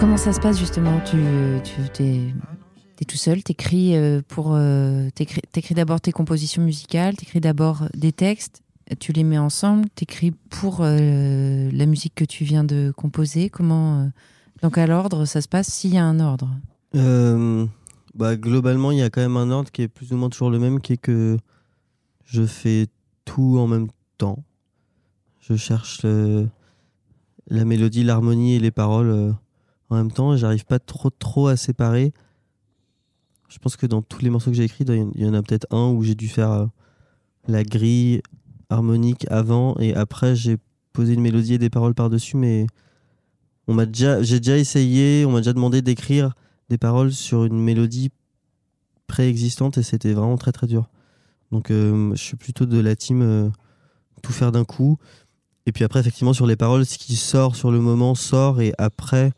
Comment 0.00 0.16
ça 0.16 0.32
se 0.32 0.40
passe 0.40 0.58
justement? 0.58 0.98
Tu, 1.00 1.18
tu 1.62 1.88
t'es, 1.92 2.34
t'es 2.96 3.04
tout 3.04 3.18
seul, 3.18 3.42
t'écris 3.42 3.94
euh, 3.94 4.22
pour, 4.26 4.54
euh, 4.54 5.10
t'écris, 5.10 5.74
d'abord 5.74 6.00
tes 6.00 6.10
compositions 6.10 6.62
musicales, 6.62 7.14
t'écris 7.16 7.40
d'abord 7.40 7.84
des 7.94 8.10
textes, 8.10 8.62
tu 8.98 9.12
les 9.12 9.24
mets 9.24 9.38
ensemble, 9.38 9.90
t'écris 9.90 10.30
pour 10.48 10.78
euh, 10.80 11.70
la 11.70 11.84
musique 11.84 12.14
que 12.14 12.24
tu 12.24 12.44
viens 12.44 12.64
de 12.64 12.92
composer. 12.96 13.50
Comment, 13.50 14.00
euh, 14.00 14.06
dans 14.62 14.70
quel 14.70 14.90
ordre 14.90 15.26
ça 15.26 15.42
se 15.42 15.48
passe 15.48 15.68
s'il 15.68 15.92
y 15.92 15.98
a 15.98 16.04
un 16.04 16.18
ordre? 16.18 16.48
Bah, 18.14 18.36
globalement, 18.36 18.90
il 18.90 18.98
y 18.98 19.02
a 19.02 19.10
quand 19.10 19.20
même 19.20 19.36
un 19.36 19.50
ordre 19.50 19.70
qui 19.70 19.82
est 19.82 19.88
plus 19.88 20.12
ou 20.12 20.16
moins 20.16 20.30
toujours 20.30 20.50
le 20.50 20.58
même, 20.58 20.80
qui 20.80 20.94
est 20.94 20.96
que 20.96 21.36
je 22.24 22.44
fais 22.44 22.86
tout 23.26 23.58
en 23.58 23.66
même 23.66 23.88
temps. 24.16 24.42
Je 25.40 25.56
cherche 25.56 26.04
la 27.48 27.64
mélodie, 27.64 28.02
l'harmonie 28.02 28.54
et 28.54 28.60
les 28.60 28.70
paroles 28.70 29.34
en 29.90 29.96
même 29.96 30.12
temps. 30.12 30.36
J'arrive 30.36 30.64
pas 30.64 30.78
trop 30.78 31.10
trop 31.10 31.48
à 31.48 31.56
séparer. 31.56 32.12
Je 33.48 33.58
pense 33.58 33.76
que 33.76 33.86
dans 33.86 34.00
tous 34.02 34.22
les 34.22 34.30
morceaux 34.30 34.50
que 34.50 34.56
j'ai 34.56 34.64
écrits, 34.64 34.84
il 34.86 34.94
y 34.94 35.00
en- 35.02 35.10
il 35.14 35.22
y 35.22 35.28
en 35.28 35.34
a 35.34 35.42
peut-être 35.42 35.66
un 35.70 35.88
où 35.90 36.02
j'ai 36.02 36.14
dû 36.14 36.28
faire 36.28 36.52
euh, 36.52 36.66
la 37.48 37.64
grille 37.64 38.22
harmonique 38.68 39.26
avant 39.30 39.76
et 39.80 39.94
après 39.94 40.36
j'ai 40.36 40.56
posé 40.92 41.14
une 41.14 41.20
mélodie 41.20 41.54
et 41.54 41.58
des 41.58 41.70
paroles 41.70 41.94
par-dessus, 41.94 42.36
mais 42.36 42.66
on 43.66 43.74
m'a 43.74 43.86
déjà, 43.86 44.22
j'ai 44.22 44.38
déjà 44.38 44.56
essayé, 44.56 45.24
on 45.24 45.32
m'a 45.32 45.38
déjà 45.38 45.52
demandé 45.52 45.82
d'écrire 45.82 46.34
des 46.68 46.78
paroles 46.78 47.12
sur 47.12 47.44
une 47.44 47.58
mélodie 47.60 48.10
préexistante 49.08 49.78
et 49.78 49.82
c'était 49.82 50.12
vraiment 50.12 50.36
très 50.36 50.52
très 50.52 50.66
dur. 50.68 50.88
Donc 51.50 51.70
euh, 51.72 52.14
je 52.14 52.22
suis 52.22 52.36
plutôt 52.36 52.66
de 52.66 52.78
la 52.78 52.94
team 52.94 53.22
euh, 53.22 53.48
tout 54.22 54.32
faire 54.32 54.52
d'un 54.52 54.64
coup. 54.64 54.98
Et 55.66 55.72
puis 55.72 55.84
après, 55.84 56.00
effectivement, 56.00 56.32
sur 56.32 56.46
les 56.46 56.56
paroles, 56.56 56.86
ce 56.86 56.96
qui 56.98 57.16
sort 57.16 57.56
sur 57.56 57.70
le 57.70 57.80
moment 57.80 58.14
sort 58.14 58.60
et 58.60 58.72
après, 58.78 59.32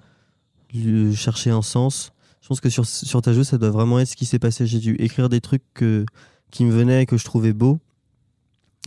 lui 0.74 1.14
chercher 1.16 1.50
un 1.50 1.62
sens. 1.62 2.12
Je 2.40 2.48
pense 2.48 2.60
que 2.60 2.68
sur, 2.70 2.84
sur 2.86 3.22
ta 3.22 3.32
jeu, 3.32 3.44
ça 3.44 3.58
doit 3.58 3.70
vraiment 3.70 3.98
être 4.00 4.08
ce 4.08 4.16
qui 4.16 4.26
s'est 4.26 4.38
passé. 4.38 4.66
J'ai 4.66 4.78
dû 4.80 4.94
écrire 4.96 5.28
des 5.28 5.40
trucs 5.40 5.62
que, 5.74 6.04
qui 6.50 6.64
me 6.64 6.72
venaient 6.72 7.02
et 7.02 7.06
que 7.06 7.16
je 7.16 7.24
trouvais 7.24 7.52
beaux. 7.52 7.78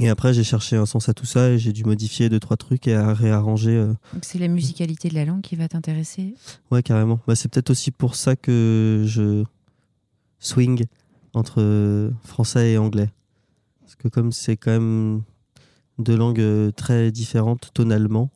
Et 0.01 0.09
après, 0.09 0.33
j'ai 0.33 0.43
cherché 0.43 0.75
un 0.75 0.85
sens 0.85 1.07
à 1.07 1.13
tout 1.13 1.25
ça 1.25 1.51
et 1.51 1.57
j'ai 1.57 1.71
dû 1.71 1.85
modifier 1.85 2.27
deux, 2.27 2.39
trois 2.41 2.57
trucs 2.57 2.85
et 2.85 2.95
à 2.95 3.13
réarranger. 3.13 3.71
euh, 3.71 3.93
Donc 4.13 4.23
c'est 4.25 4.39
la 4.39 4.49
musicalité 4.49 5.07
de 5.07 5.13
la 5.15 5.23
langue 5.23 5.39
qui 5.41 5.55
va 5.55 5.69
t'intéresser 5.69 6.33
Ouais, 6.69 6.83
carrément. 6.83 7.21
Bah, 7.27 7.35
c'est 7.35 7.47
peut-être 7.47 7.69
aussi 7.69 7.91
pour 7.91 8.15
ça 8.15 8.35
que 8.35 9.03
je 9.07 9.45
swing 10.39 10.83
entre 11.33 12.11
français 12.25 12.71
et 12.73 12.77
anglais. 12.77 13.09
Parce 13.81 13.95
que 13.95 14.09
comme 14.09 14.33
c'est 14.33 14.57
quand 14.57 14.71
même 14.71 15.21
deux 15.97 16.17
langues 16.17 16.41
euh, 16.41 16.71
très 16.71 17.09
différentes 17.11 17.69
tonalement, 17.73 18.29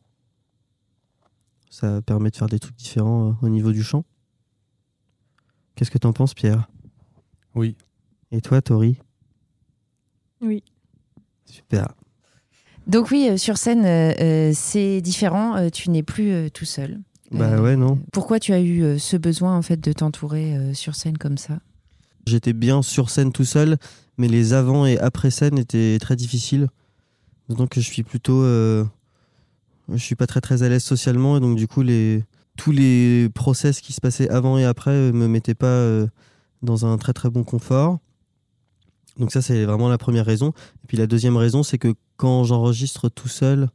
ça 1.70 2.02
permet 2.02 2.30
de 2.30 2.36
faire 2.36 2.48
des 2.48 2.58
trucs 2.58 2.76
différents 2.76 3.30
euh, 3.30 3.32
au 3.42 3.48
niveau 3.48 3.72
du 3.72 3.82
chant. 3.82 4.04
Qu'est-ce 5.76 5.90
que 5.90 5.98
t'en 5.98 6.12
penses, 6.12 6.34
Pierre? 6.34 6.68
Oui. 7.54 7.76
Et 8.32 8.40
toi, 8.42 8.60
Tori? 8.60 8.98
Oui. 10.42 10.62
Super. 11.46 11.88
Donc 12.86 13.10
oui, 13.10 13.28
euh, 13.30 13.36
sur 13.36 13.56
scène, 13.56 13.84
euh, 13.86 14.52
c'est 14.54 15.00
différent. 15.00 15.56
euh, 15.56 15.68
tu 15.70 15.90
n'es 15.90 16.02
plus 16.02 16.30
euh, 16.32 16.48
tout 16.48 16.64
seul. 16.64 17.00
Bah 17.30 17.50
Euh, 17.52 17.62
ouais, 17.62 17.76
non. 17.76 17.98
Pourquoi 18.12 18.40
tu 18.40 18.52
as 18.52 18.60
eu 18.60 18.82
euh, 18.82 18.98
ce 18.98 19.16
besoin 19.16 19.56
en 19.56 19.62
fait 19.62 19.80
de 19.80 19.92
t'entourer 19.92 20.56
euh, 20.56 20.74
sur 20.74 20.94
scène 20.96 21.16
comme 21.18 21.38
ça? 21.38 21.60
J'étais 22.26 22.52
bien 22.52 22.82
sur 22.82 23.10
scène 23.10 23.32
tout 23.32 23.44
seul, 23.44 23.78
mais 24.18 24.28
les 24.28 24.52
avant 24.52 24.86
et 24.86 24.98
après 24.98 25.30
scène 25.30 25.56
étaient 25.58 25.98
très 26.00 26.16
difficiles. 26.16 26.68
Donc 27.48 27.74
je 27.74 27.80
suis 27.80 28.02
plutôt, 28.02 28.42
euh, 28.42 28.84
je 29.92 30.02
suis 30.02 30.14
pas 30.14 30.26
très 30.26 30.40
très 30.40 30.62
à 30.62 30.68
l'aise 30.68 30.82
socialement 30.84 31.36
et 31.36 31.40
donc 31.40 31.56
du 31.56 31.66
coup 31.66 31.82
tous 32.56 32.72
les 32.72 33.28
process 33.34 33.80
qui 33.80 33.92
se 33.92 34.00
passaient 34.00 34.28
avant 34.28 34.58
et 34.58 34.64
après 34.64 34.90
euh, 34.90 35.12
me 35.12 35.28
mettaient 35.28 35.54
pas 35.54 35.66
euh, 35.66 36.06
dans 36.62 36.86
un 36.86 36.98
très 36.98 37.12
très 37.12 37.30
bon 37.30 37.44
confort. 37.44 37.98
Donc 39.18 39.32
ça 39.32 39.42
c'est 39.42 39.64
vraiment 39.64 39.88
la 39.88 39.98
première 39.98 40.26
raison. 40.26 40.50
Et 40.84 40.86
puis 40.86 40.96
la 40.96 41.06
deuxième 41.06 41.36
raison 41.36 41.62
c'est 41.62 41.78
que 41.78 41.94
quand 42.16 42.44
j'enregistre 42.44 43.08
tout 43.08 43.28
seul, 43.28 43.68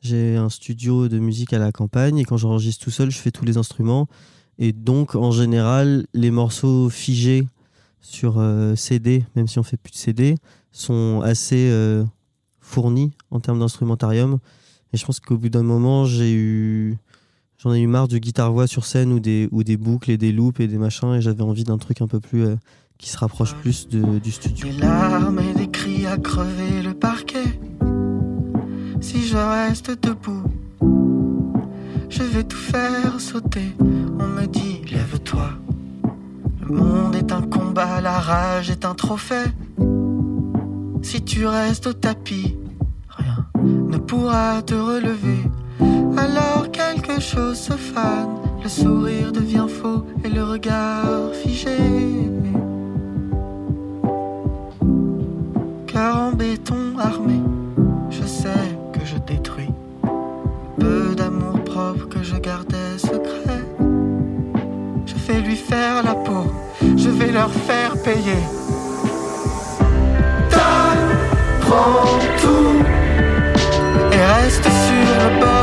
j'ai 0.00 0.36
un 0.36 0.48
studio 0.48 1.08
de 1.08 1.18
musique 1.18 1.52
à 1.52 1.58
la 1.58 1.72
campagne 1.72 2.18
et 2.18 2.24
quand 2.24 2.36
j'enregistre 2.36 2.84
tout 2.84 2.90
seul, 2.90 3.10
je 3.10 3.18
fais 3.18 3.30
tous 3.30 3.44
les 3.44 3.56
instruments 3.56 4.08
et 4.58 4.72
donc 4.72 5.14
en 5.14 5.30
général 5.30 6.06
les 6.14 6.30
morceaux 6.30 6.88
figés 6.90 7.46
sur 8.00 8.38
euh, 8.38 8.74
CD, 8.74 9.24
même 9.36 9.46
si 9.46 9.58
on 9.58 9.62
fait 9.62 9.76
plus 9.76 9.92
de 9.92 9.96
CD, 9.96 10.34
sont 10.72 11.20
assez 11.22 11.70
fournis 12.60 13.12
en 13.30 13.40
termes 13.40 13.58
d'instrumentarium. 13.58 14.38
Et 14.92 14.96
je 14.96 15.04
pense 15.06 15.20
qu'au 15.20 15.36
bout 15.38 15.48
d'un 15.48 15.62
moment, 15.62 16.04
j'ai 16.04 16.34
eu, 16.34 16.96
j'en 17.58 17.72
ai 17.72 17.80
eu 17.80 17.86
marre 17.86 18.08
du 18.08 18.20
guitare-voix 18.20 18.66
sur 18.66 18.84
scène 18.84 19.12
ou 19.12 19.20
des, 19.20 19.48
ou 19.52 19.64
des 19.64 19.76
boucles 19.76 20.10
et 20.10 20.18
des 20.18 20.32
loops 20.32 20.60
et 20.60 20.66
des 20.68 20.78
machins, 20.78 21.14
et 21.14 21.20
j'avais 21.22 21.42
envie 21.42 21.64
d'un 21.64 21.78
truc 21.78 22.00
un 22.02 22.06
peu 22.06 22.20
plus 22.20 22.42
euh, 22.44 22.56
qui 22.98 23.08
se 23.08 23.16
rapproche 23.16 23.54
plus 23.54 23.88
de- 23.88 24.18
du 24.18 24.30
studio. 24.30 24.68
Des 24.68 24.76
larmes 24.78 25.38
et 25.40 25.54
des 25.54 25.68
cris 25.68 26.06
à 26.06 26.16
crever 26.18 26.82
le 26.82 26.92
parquet. 26.94 27.44
Si 29.00 29.26
je 29.26 29.36
reste 29.36 29.90
debout, 30.02 30.42
je 32.08 32.22
vais 32.22 32.44
tout 32.44 32.56
faire 32.56 33.18
sauter. 33.18 33.72
On 33.80 34.26
me 34.28 34.46
dit, 34.46 34.82
lève-toi. 34.92 35.50
Le 36.68 36.76
monde 36.76 37.14
est 37.16 37.32
un 37.32 37.42
combat, 37.42 38.00
la 38.00 38.18
rage 38.20 38.70
est 38.70 38.84
un 38.84 38.94
trophée. 38.94 39.46
Si 41.02 41.22
tu 41.22 41.46
restes 41.46 41.88
au 41.88 41.92
tapis, 41.92 42.54
ne 43.62 43.98
pourra 43.98 44.62
te 44.62 44.74
relever. 44.74 45.40
Alors 46.16 46.70
quelque 46.70 47.20
chose 47.20 47.58
se 47.58 47.72
fane 47.72 48.28
Le 48.62 48.68
sourire 48.68 49.32
devient 49.32 49.66
faux 49.68 50.04
et 50.24 50.28
le 50.28 50.44
regard 50.44 51.32
figé. 51.42 51.76
Car 55.86 56.28
en 56.28 56.32
béton 56.32 56.98
armé, 56.98 57.40
je 58.10 58.24
sais 58.24 58.68
que 58.92 59.04
je 59.04 59.16
détruis. 59.18 59.70
Peu 60.78 61.14
d'amour 61.14 61.62
propre 61.64 62.08
que 62.08 62.22
je 62.22 62.36
gardais 62.36 62.98
secret. 62.98 63.64
Je 65.06 65.14
vais 65.26 65.40
lui 65.40 65.56
faire 65.56 66.02
la 66.02 66.14
peau, 66.14 66.46
je 66.96 67.08
vais 67.08 67.32
leur 67.32 67.50
faire 67.50 67.92
payer. 68.02 68.42
Donne, 70.50 71.16
prends 71.60 72.21
sur 75.22 75.61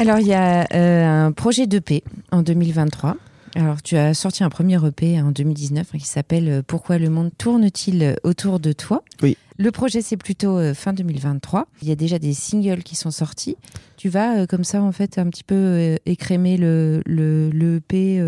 Alors, 0.00 0.18
il 0.18 0.28
y 0.28 0.32
a 0.32 0.66
euh, 0.72 1.26
un 1.26 1.30
projet 1.30 1.66
d'EP 1.66 2.02
en 2.32 2.40
2023. 2.40 3.18
Alors, 3.54 3.82
tu 3.82 3.98
as 3.98 4.14
sorti 4.14 4.42
un 4.42 4.48
premier 4.48 4.78
EP 4.82 5.20
en 5.20 5.30
2019 5.30 5.88
hein, 5.92 5.98
qui 5.98 6.06
s'appelle 6.06 6.48
euh, 6.48 6.62
Pourquoi 6.66 6.96
le 6.96 7.10
monde 7.10 7.30
tourne-t-il 7.36 8.16
autour 8.24 8.60
de 8.60 8.72
toi? 8.72 9.04
Oui. 9.22 9.36
Le 9.58 9.70
projet, 9.70 10.00
c'est 10.00 10.16
plutôt 10.16 10.56
euh, 10.56 10.72
fin 10.72 10.94
2023. 10.94 11.66
Il 11.82 11.88
y 11.88 11.92
a 11.92 11.96
déjà 11.96 12.18
des 12.18 12.32
singles 12.32 12.82
qui 12.82 12.96
sont 12.96 13.10
sortis. 13.10 13.58
Tu 13.98 14.08
vas, 14.08 14.38
euh, 14.38 14.46
comme 14.46 14.64
ça, 14.64 14.80
en 14.80 14.90
fait, 14.90 15.18
un 15.18 15.28
petit 15.28 15.44
peu 15.44 15.98
écrémer 16.06 16.56
le, 16.56 17.02
le, 17.04 17.50
le 17.50 17.76
EP 17.76 18.22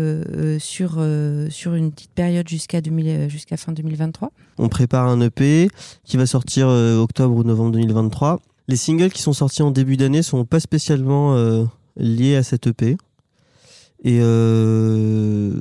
sur, 0.59 1.03
sur 1.49 1.73
une 1.73 1.91
petite 1.91 2.11
période 2.11 2.47
jusqu'à 2.47 2.81
2000 2.81 3.31
jusqu'à 3.31 3.57
fin 3.57 3.71
2023. 3.71 4.31
On 4.59 4.69
prépare 4.69 5.07
un 5.07 5.19
EP 5.21 5.69
qui 6.03 6.17
va 6.17 6.27
sortir 6.27 6.67
octobre 6.67 7.35
ou 7.35 7.43
novembre 7.43 7.71
2023. 7.71 8.39
Les 8.67 8.75
singles 8.75 9.11
qui 9.11 9.21
sont 9.21 9.33
sortis 9.33 9.61
en 9.61 9.71
début 9.71 9.97
d'année 9.97 10.21
sont 10.21 10.45
pas 10.45 10.59
spécialement 10.59 11.35
euh, 11.35 11.65
liés 11.97 12.35
à 12.35 12.43
cet 12.43 12.67
EP. 12.67 12.97
Et 14.05 14.19
euh, 14.21 15.53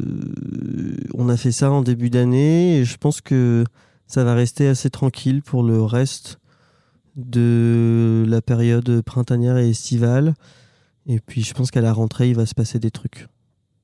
on 1.14 1.28
a 1.28 1.36
fait 1.36 1.52
ça 1.52 1.70
en 1.70 1.82
début 1.82 2.10
d'année 2.10 2.78
et 2.78 2.84
je 2.84 2.96
pense 2.96 3.20
que 3.20 3.64
ça 4.06 4.24
va 4.24 4.34
rester 4.34 4.68
assez 4.68 4.90
tranquille 4.90 5.42
pour 5.42 5.62
le 5.62 5.82
reste 5.82 6.38
de 7.16 8.24
la 8.28 8.42
période 8.42 9.02
printanière 9.02 9.58
et 9.58 9.70
estivale. 9.70 10.34
Et 11.06 11.20
puis 11.20 11.42
je 11.42 11.54
pense 11.54 11.70
qu'à 11.70 11.80
la 11.80 11.92
rentrée, 11.92 12.30
il 12.30 12.36
va 12.36 12.46
se 12.46 12.54
passer 12.54 12.78
des 12.78 12.90
trucs. 12.90 13.28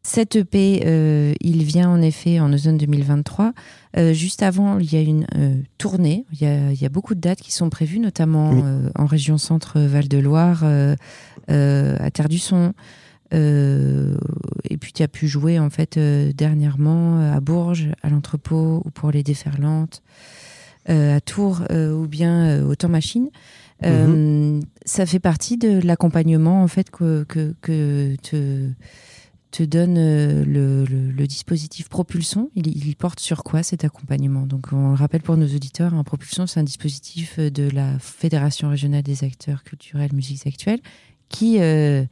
Cet 0.02 0.36
EP, 0.36 0.82
euh, 0.86 1.34
il 1.40 1.64
vient 1.64 1.90
en 1.90 2.00
effet 2.00 2.40
en 2.40 2.52
automne 2.52 2.78
2023. 2.78 3.52
Euh, 3.96 4.12
juste 4.14 4.42
avant, 4.42 4.78
il 4.78 4.90
y 4.92 4.96
a 4.96 5.00
une 5.00 5.26
euh, 5.36 5.56
tournée. 5.76 6.24
Il 6.32 6.40
y 6.40 6.46
a, 6.46 6.72
il 6.72 6.80
y 6.80 6.86
a 6.86 6.88
beaucoup 6.88 7.14
de 7.14 7.20
dates 7.20 7.40
qui 7.40 7.52
sont 7.52 7.68
prévues, 7.68 7.98
notamment 7.98 8.50
Oui. 8.50 8.62
en 8.94 9.06
région 9.06 9.36
centre 9.38 9.80
Val-de-Loire, 9.80 10.64
à 11.48 12.10
Terre 12.10 12.28
du 12.28 12.38
Son. 12.38 12.72
Et 13.32 14.76
puis 14.80 14.92
tu 14.92 15.02
as 15.02 15.08
pu 15.08 15.28
jouer 15.28 15.58
en 15.58 15.68
fait 15.68 15.98
dernièrement 15.98 17.20
à 17.32 17.40
Bourges, 17.40 17.88
à 18.02 18.08
l'entrepôt 18.08 18.82
ou 18.84 18.90
pour 18.90 19.10
les 19.10 19.22
déferlantes, 19.22 20.02
à 20.86 21.20
Tours 21.20 21.62
ou 21.70 22.06
bien 22.06 22.64
au 22.64 22.74
temps 22.74 22.88
machine. 22.88 23.28
Euh, 23.84 24.60
Ça 24.84 25.06
fait 25.06 25.20
partie 25.20 25.56
de 25.58 25.80
l'accompagnement 25.80 26.62
en 26.62 26.68
fait 26.68 26.90
que, 26.90 27.24
que, 27.28 27.54
que 27.60 28.16
te, 28.22 28.70
te 29.50 29.62
donne 29.62 29.96
euh, 29.96 30.44
le, 30.44 30.84
le- 30.84 31.10
le 31.10 31.26
dispositif 31.26 31.88
Propulsion. 31.88 32.50
Il, 32.54 32.66
il 32.66 32.96
porte 32.96 33.18
sur 33.20 33.42
quoi 33.44 33.62
cet 33.62 33.82
accompagnement? 33.84 34.46
Donc 34.46 34.72
on 34.72 34.90
le 34.90 34.94
rappelle 34.94 35.22
pour 35.22 35.36
nos 35.36 35.46
auditeurs, 35.46 35.94
un 35.94 36.04
Propulsion 36.04 36.46
c'est 36.46 36.60
un 36.60 36.64
dispositif 36.64 37.36
euh, 37.38 37.50
de 37.50 37.68
la 37.70 37.98
Fédération 37.98 38.68
régionale 38.68 39.02
des 39.02 39.24
acteurs 39.24 39.64
culturels 39.64 40.12
musiques 40.12 40.46
actuelles 40.46 40.80
qui 41.28 41.60
euh, 41.60 42.04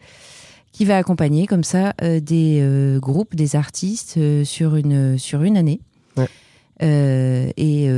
qui 0.72 0.85
va 0.85 0.96
accompagner 0.96 1.46
comme 1.46 1.64
ça 1.64 1.94
euh, 2.03 2.20
des 2.20 2.59
euh, 2.61 3.01
groupes, 3.01 3.35
des 3.35 3.57
artistes 3.57 4.18
sur 4.44 4.77
une 4.77 5.18
sur 5.18 5.42
une 5.42 5.57
année. 5.57 5.81
Ouais. 6.16 6.29
Et 7.57 7.88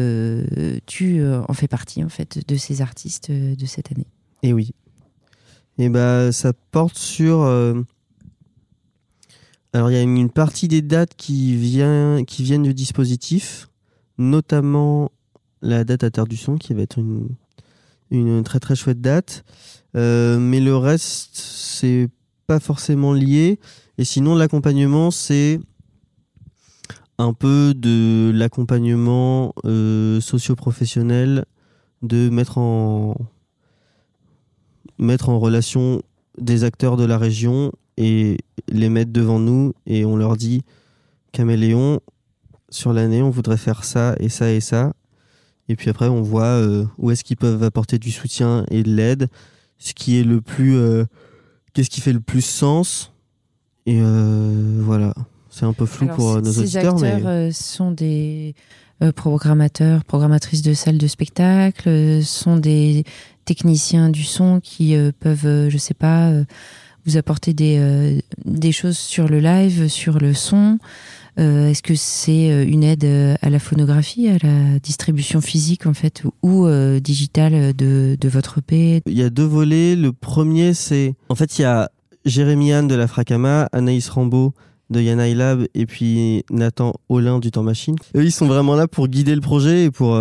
tu 0.87 1.25
en 1.27 1.53
fais 1.53 1.67
partie 1.69 2.05
en 2.05 2.09
fait 2.09 2.47
de 2.47 2.57
ces 2.57 2.81
artistes 2.81 3.31
de 3.31 3.67
cette 3.67 3.91
année. 3.93 4.07
Et 4.45 4.53
oui. 4.53 4.71
Et 5.79 5.89
bah 5.89 6.31
ça 6.33 6.53
porte 6.71 6.97
sur. 6.97 7.43
Alors 9.79 9.93
il 9.93 9.95
y 9.95 9.97
a 9.97 10.03
une, 10.03 10.29
partie 10.29 10.67
des 10.67 10.83
dates 10.83 11.15
qui, 11.17 11.57
qui 12.27 12.43
viennent 12.43 12.63
du 12.65 12.75
dispositif, 12.75 13.69
notamment 14.19 15.13
la 15.63 15.85
date 15.85 16.03
à 16.03 16.11
Terre 16.11 16.27
du 16.27 16.37
Son, 16.37 16.57
qui 16.57 16.75
va 16.75 16.83
être 16.83 16.99
une, 16.99 17.29
une 18.11 18.43
très 18.43 18.59
très 18.59 18.75
chouette 18.75 19.01
date. 19.01 19.45
Euh, 19.95 20.41
mais 20.41 20.59
le 20.59 20.77
reste, 20.77 21.37
c'est 21.37 22.09
pas 22.49 22.59
forcément 22.59 23.13
lié. 23.13 23.61
Et 23.99 24.05
sinon, 24.05 24.35
l'accompagnement, 24.35 25.13
c'est 25.13 25.61
un 27.19 27.33
peu 27.33 27.73
de 27.73 28.33
l'accompagnement 28.35 29.55
euh, 29.65 30.21
socio-professionnel, 30.21 31.45
de 32.03 32.29
mettre 32.31 32.59
en, 32.59 33.17
mettre 34.99 35.29
en 35.29 35.39
relation 35.39 36.03
des 36.37 36.65
acteurs 36.65 36.97
de 36.97 37.05
la 37.05 37.17
région 37.17 37.71
et 38.01 38.39
les 38.71 38.89
mettre 38.89 39.13
devant 39.13 39.41
nous 39.41 39.75
et 39.87 40.05
on 40.05 40.17
leur 40.17 40.37
dit 40.37 40.63
Caméléon, 41.33 42.01
sur 42.71 42.93
l'année, 42.93 43.23
on 43.23 43.31
voudrait 43.31 43.57
faire 43.57 43.85
ça 43.85 44.15
et 44.21 44.29
ça 44.29 44.51
et 44.53 44.61
ça. 44.61 44.93
Et 45.69 45.77
puis 45.77 45.91
après, 45.91 46.07
on 46.09 46.23
voit 46.23 46.45
euh, 46.45 46.87
où 46.97 47.11
est-ce 47.11 47.25
qu'ils 47.25 47.37
peuvent 47.37 47.63
apporter 47.63 47.99
du 47.99 48.11
soutien 48.11 48.65
et 48.71 48.83
de 48.83 48.95
l'aide, 48.95 49.29
ce 49.79 49.93
qui 49.93 50.19
est 50.19 50.23
le 50.25 50.41
plus. 50.41 50.77
euh, 50.77 51.05
Qu'est-ce 51.75 51.91
qui 51.91 52.01
fait 52.01 52.13
le 52.13 52.21
plus 52.21 52.41
sens 52.41 53.13
Et 53.85 53.99
euh, 54.01 54.81
voilà. 54.83 55.13
C'est 55.51 55.67
un 55.67 55.73
peu 55.73 55.85
flou 55.87 56.05
Alors, 56.07 56.17
pour 56.17 56.37
nos 56.41 56.53
ces 56.53 56.61
auditeurs, 56.61 57.03
acteurs 57.03 57.21
mais 57.25 57.53
sont 57.53 57.91
des 57.91 58.55
programmateurs, 59.17 60.05
programmatrices 60.05 60.63
de 60.63 60.73
salles 60.73 60.99
de 60.99 61.07
spectacle, 61.07 62.23
sont 62.23 62.57
des 62.57 63.05
techniciens 63.45 64.09
du 64.11 64.23
son 64.25 64.61
qui 64.61 64.97
peuvent, 65.21 65.69
je 65.69 65.79
sais 65.79 65.95
pas, 65.95 66.33
vous 67.09 67.17
apporter 67.17 67.55
des, 67.55 67.79
euh, 67.79 68.21
des 68.45 68.73
choses 68.73 68.99
sur 68.99 69.29
le 69.29 69.41
live, 69.41 69.89
sur 69.89 70.19
le 70.19 70.35
son. 70.35 70.79
Euh, 71.39 71.71
Est-ce 71.71 71.83
que 71.83 71.95
c'est 71.95 72.51
euh, 72.51 72.67
une 72.67 72.85
aide 72.85 73.07
à 73.41 73.49
la 73.49 73.59
phonographie, 73.59 74.29
à 74.29 74.37
la 74.43 74.79
distribution 74.81 75.41
physique 75.41 75.87
en 75.87 75.95
fait, 75.95 76.23
ou, 76.43 76.69
digitale 77.01 77.75
de, 77.75 78.17
votre 78.25 78.59
EP 78.59 79.01
Il 79.07 79.19
y 79.19 79.23
a 79.23 79.31
deux 79.31 79.45
volets. 79.45 79.97
Le 79.97 80.13
premier, 80.13 80.75
c'est. 80.75 81.15
En 81.31 81.35
fait, 81.35 81.59
il 81.59 81.63
y 81.63 81.65
a 81.65 81.91
Jérémy 82.25 82.73
Anne 82.73 82.89
de 82.89 82.95
la 82.95 83.07
Fracama, 83.07 83.69
Anaïs 83.73 84.09
Rambaud 84.09 84.53
de 84.91 85.03
Yanaï 85.03 85.35
Lab 85.35 85.67
et 85.75 85.85
puis 85.85 86.45
Nathan 86.51 86.95
Olin 87.11 87.41
du 87.41 87.51
Temps 87.51 87.63
Machine. 87.63 87.97
Eux, 88.17 88.25
ils 88.25 88.33
sont 88.33 88.47
vraiment 88.47 88.75
là 88.75 88.89
pour 88.89 89.09
guider 89.09 89.35
le 89.35 89.43
projet 89.43 89.85
et 89.85 89.91
pour 89.91 90.19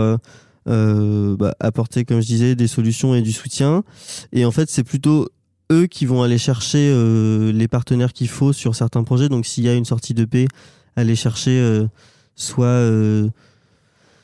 bah, 0.66 1.54
apporter, 1.60 2.06
comme 2.06 2.22
je 2.22 2.28
disais, 2.28 2.56
des 2.56 2.68
solutions 2.68 3.16
et 3.16 3.22
du 3.22 3.32
soutien. 3.34 3.84
Et 4.32 4.46
en 4.46 4.52
fait, 4.52 4.70
c'est 4.70 4.84
plutôt 4.84 5.28
eux 5.72 5.88
qui 5.88 6.06
vont 6.06 6.24
aller 6.24 6.38
chercher 6.38 6.90
euh, 6.92 7.52
les 7.52 7.68
partenaires 7.68 8.14
qu'il 8.14 8.30
faut 8.30 8.54
sur 8.54 8.76
certains 8.76 9.04
projets. 9.04 9.30
Donc, 9.30 9.46
s'il 9.46 9.64
y 9.64 9.70
a 9.70 9.74
une 9.74 9.86
sortie 9.86 10.14
d'EP, 10.14 10.48
aller 10.96 11.16
chercher 11.16 11.60
euh, 11.60 11.88
soit 12.36 12.66
euh, 12.66 13.30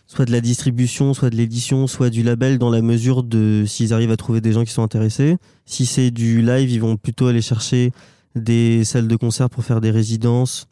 soit 0.08 0.26
de 0.26 0.32
la 0.32 0.42
distribution, 0.42 1.14
soit 1.14 1.30
de 1.30 1.36
l'édition, 1.36 1.88
soit 1.88 2.10
du 2.10 2.24
label 2.24 2.60
dans 2.60 2.70
la 2.70 2.82
mesure 2.82 3.24
de 3.24 3.64
s'ils 3.66 3.94
arrivent 3.94 4.12
à 4.12 4.18
trouver 4.18 4.42
des 4.42 4.54
gens 4.54 4.64
qui 4.64 4.72
sont 4.72 4.84
intéressés. 4.84 5.38
Si 5.66 5.86
c'est 5.86 6.12
du 6.12 6.42
live, 6.42 6.70
ils 6.70 6.82
vont 6.82 6.98
plutôt 6.98 7.28
aller 7.28 7.42
chercher 7.42 7.92
des 8.36 8.84
salles 8.84 9.08
de 9.08 9.16
concert 9.16 9.50
pour 9.50 9.64
faire 9.64 9.82
des 9.82 9.92
résidences 9.92 10.68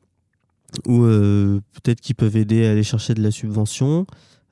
ou 0.87 1.03
euh, 1.03 1.59
peut-être 1.73 2.01
qu'ils 2.01 2.15
peuvent 2.15 2.37
aider 2.37 2.65
à 2.65 2.71
aller 2.71 2.83
chercher 2.83 3.13
de 3.13 3.21
la 3.21 3.31
subvention, 3.31 4.05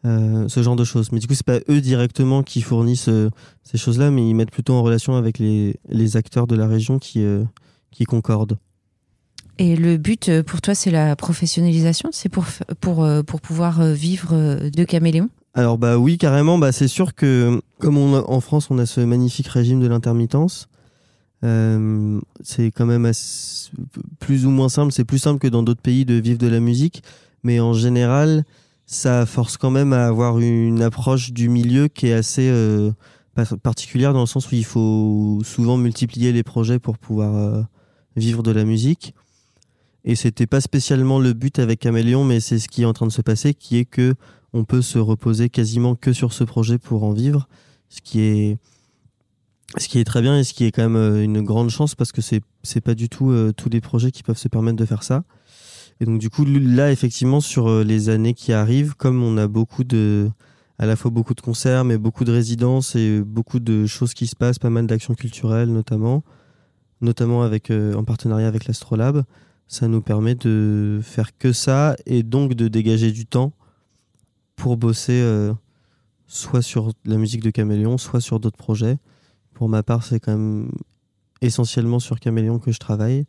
euh, 0.06 0.48
ce 0.48 0.64
genre 0.64 0.76
de 0.76 0.84
choses. 0.84 1.12
Mais 1.12 1.20
du 1.20 1.28
coup, 1.28 1.34
c'est 1.34 1.46
pas 1.46 1.60
eux 1.70 1.82
directement 1.82 2.44
qui 2.44 2.62
fournissent 2.62 3.10
euh, 3.10 3.30
ces 3.64 3.78
choses-là, 3.78 4.12
mais 4.12 4.28
ils 4.28 4.34
mettent 4.34 4.52
plutôt 4.52 4.74
en 4.74 4.82
relation 4.84 5.16
avec 5.16 5.40
les, 5.40 5.76
les 5.90 6.18
acteurs 6.18 6.48
de 6.48 6.56
la 6.56 6.68
région 6.68 7.00
qui, 7.00 7.22
euh, 7.24 7.44
qui 7.92 8.06
concordent. 8.06 8.58
Et 9.58 9.76
le 9.76 9.98
but 9.98 10.42
pour 10.44 10.62
toi, 10.62 10.74
c'est 10.74 10.92
la 10.92 11.16
professionnalisation? 11.18 12.10
C'est 12.14 12.30
pour, 12.30 12.46
pour, 12.80 13.06
pour 13.28 13.42
pouvoir 13.42 13.84
vivre 13.84 14.70
de 14.70 14.84
caméléon? 14.86 15.30
Alors 15.54 15.78
bah 15.78 15.98
oui, 15.98 16.18
carrément. 16.18 16.58
Bah 16.58 16.72
c'est 16.72 16.88
sûr 16.88 17.14
que 17.14 17.60
comme 17.80 17.98
on 17.98 18.16
a- 18.16 18.22
en 18.30 18.40
France, 18.40 18.68
on 18.70 18.78
a 18.78 18.86
ce 18.86 19.02
magnifique 19.02 19.48
régime 19.48 19.82
de 19.82 19.88
l'intermittence. 19.88 20.70
euh, 21.44 22.20
c'est 22.42 22.72
quand 22.72 22.86
même 22.86 23.06
assez- 23.06 23.72
plus 24.20 24.46
ou 24.46 24.50
moins 24.50 24.70
simple. 24.70 24.92
C'est 24.94 25.06
plus 25.06 25.20
simple 25.20 25.40
que 25.40 25.48
dans 25.48 25.64
d'autres 25.64 25.82
pays 25.82 26.06
de 26.06 26.14
vivre 26.16 26.38
de 26.38 26.48
la 26.48 26.60
musique, 26.60 27.04
mais 27.44 27.60
en 27.60 27.74
général, 27.74 28.44
ça 28.92 29.28
force 29.28 29.56
quand 29.58 29.70
même 29.70 29.94
à 29.94 30.08
avoir 30.08 30.40
une 30.40 30.82
approche 30.82 31.32
du 31.32 31.48
milieu 31.48 31.90
qui 31.90 32.08
est 32.08 32.14
assez 32.14 32.50
euh, 32.50 32.92
par- 33.36 33.60
particulière 33.60 34.14
dans 34.14 34.22
le 34.22 34.26
sens 34.26 34.52
où 34.52 34.56
il 34.56 34.66
faut 34.66 35.40
souvent 35.44 35.78
multiplier 35.78 36.32
les 36.32 36.42
projets 36.42 36.80
pour 36.80 36.98
pouvoir 36.98 37.36
euh, 37.36 37.62
vivre 38.16 38.42
de 38.42 38.50
la 38.50 38.64
musique. 38.64 39.14
Et 40.06 40.16
c'était 40.16 40.48
pas 40.48 40.60
spécialement 40.60 41.20
le 41.20 41.34
but 41.34 41.60
avec 41.60 41.80
Caméléon, 41.82 42.24
mais 42.24 42.40
c'est 42.40 42.58
ce 42.58 42.68
qui 42.68 42.82
est 42.82 42.86
en 42.86 42.94
train 42.94 43.06
de 43.06 43.12
se 43.12 43.22
passer, 43.22 43.54
qui 43.54 43.78
est 43.78 43.86
que 43.86 44.16
on 44.54 44.64
peut 44.64 44.82
se 44.82 44.98
reposer 44.98 45.50
quasiment 45.50 45.94
que 45.94 46.12
sur 46.12 46.34
ce 46.34 46.44
projet 46.44 46.80
pour 46.80 47.04
en 47.04 47.12
vivre, 47.14 47.48
ce 47.90 48.02
qui 48.02 48.22
est 48.22 48.58
ce 49.78 49.88
qui 49.88 50.00
est 50.00 50.04
très 50.04 50.24
bien 50.24 50.36
et 50.36 50.44
ce 50.44 50.56
qui 50.56 50.66
est 50.66 50.72
quand 50.72 50.82
même 50.82 50.96
euh, 50.96 51.24
une 51.24 51.44
grande 51.44 51.70
chance 51.70 51.94
parce 51.94 52.12
que 52.12 52.22
c'est 52.22 52.42
c'est 52.64 52.82
pas 52.82 52.96
du 52.96 53.08
tout 53.08 53.30
euh, 53.30 53.54
tous 53.56 53.70
les 53.70 53.82
projets 53.82 54.10
qui 54.10 54.24
peuvent 54.24 54.36
se 54.36 54.48
permettre 54.48 54.78
de 54.78 54.86
faire 54.86 55.04
ça. 55.04 55.24
Et 56.00 56.06
donc 56.06 56.20
du 56.20 56.30
coup 56.30 56.46
là 56.46 56.92
effectivement 56.92 57.42
sur 57.42 57.68
euh, 57.68 57.84
les 57.84 58.10
années 58.10 58.34
qui 58.34 58.54
arrivent, 58.54 58.96
comme 58.96 59.22
on 59.24 59.38
a 59.38 59.48
beaucoup 59.48 59.84
de 59.84 60.30
à 60.78 60.86
la 60.86 60.96
fois 60.96 61.12
beaucoup 61.12 61.34
de 61.34 61.42
concerts 61.42 61.84
mais 61.84 61.98
beaucoup 61.98 62.24
de 62.24 62.32
résidences 62.32 62.96
et 62.96 63.22
beaucoup 63.22 63.60
de 63.60 63.86
choses 63.86 64.14
qui 64.14 64.28
se 64.28 64.36
passent, 64.36 64.60
pas 64.60 64.70
mal 64.70 64.88
d'actions 64.88 65.14
culturelles 65.14 65.72
notamment, 65.74 66.24
notamment 67.02 67.44
avec 67.44 67.70
euh, 67.70 67.94
en 67.96 68.04
partenariat 68.06 68.48
avec 68.48 68.66
l'Astrolabe, 68.66 69.24
ça 69.68 69.88
nous 69.88 70.02
permet 70.02 70.36
de 70.36 71.00
faire 71.04 71.38
que 71.38 71.54
ça 71.54 71.96
et 72.06 72.24
donc 72.24 72.54
de 72.54 72.68
dégager 72.68 73.12
du 73.12 73.26
temps 73.26 73.54
pour 74.56 74.78
bosser 74.78 75.22
euh, 75.22 75.54
soit 76.28 76.62
sur 76.62 76.92
la 77.06 77.18
musique 77.18 77.44
de 77.44 77.50
Caméléon, 77.50 77.98
soit 77.98 78.22
sur 78.22 78.40
d'autres 78.40 78.58
projets. 78.58 78.98
Pour 79.54 79.70
ma 79.70 79.84
part, 79.84 80.04
c'est 80.04 80.20
quand 80.20 80.32
même 80.32 80.72
essentiellement 81.42 82.00
sur 82.00 82.20
Caméléon 82.20 82.60
que 82.60 82.72
je 82.72 82.80
travaille, 82.80 83.26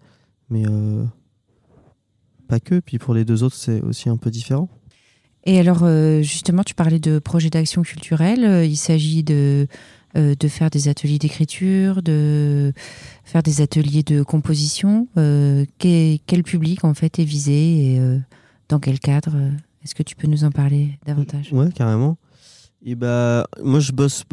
mais 0.49 0.65
euh, 0.67 1.05
pas 2.51 2.61
que. 2.61 2.81
Puis 2.81 2.99
pour 2.99 3.15
les 3.15 3.25
deux 3.25 3.43
autres, 3.43 3.57
c'est 3.57 3.81
aussi 3.83 4.09
un 4.09 4.17
peu 4.17 4.31
différent. 4.31 4.69
Et 5.45 5.59
alors, 5.59 5.85
euh, 5.85 6.21
justement, 6.21 6.63
tu 6.65 6.75
parlais 6.75 6.99
de 6.99 7.19
projets 7.19 7.49
d'action 7.49 7.83
culturelle. 7.83 8.45
Euh, 8.45 8.65
Il 8.67 8.77
s'agit 8.77 9.23
de, 9.23 9.69
euh, 10.17 10.35
de 10.35 10.49
faire 10.49 10.69
des 10.69 10.89
ateliers 10.89 11.19
d'écriture, 11.19 12.03
de 12.03 12.75
faire 13.25 13.43
des 13.43 13.63
ateliers 13.63 14.03
de 14.03 14.23
composition. 14.23 15.09
Quel, 15.79 16.43
public, 16.45 16.85
en 16.85 16.93
fait, 16.93 17.19
est 17.19 17.25
visé 17.25 17.95
et 17.95 18.01
dans 18.69 18.81
quel 18.81 18.99
cadre? 18.99 19.35
Est-ce 19.83 19.95
que 19.95 20.03
tu 20.03 20.15
peux 20.15 20.27
nous 20.27 20.45
en 20.45 20.51
parler 20.51 20.99
davantage? 21.07 21.53
Ouais, 21.53 21.71
carrément. 21.73 22.19
Et 22.85 22.95
bah, 22.95 23.47
moi, 23.63 23.81
je 23.81 23.93
bosse 23.93 24.25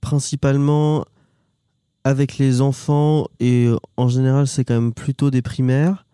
principalement 0.00 1.04
avec 2.02 2.38
les 2.38 2.60
enfants 2.60 3.28
et 3.38 3.68
en 3.96 4.08
général, 4.08 4.48
c'est 4.48 4.64
quand 4.64 4.74
même 4.74 4.92
plutôt 4.92 5.30
des 5.30 5.42
primaires. 5.42 6.04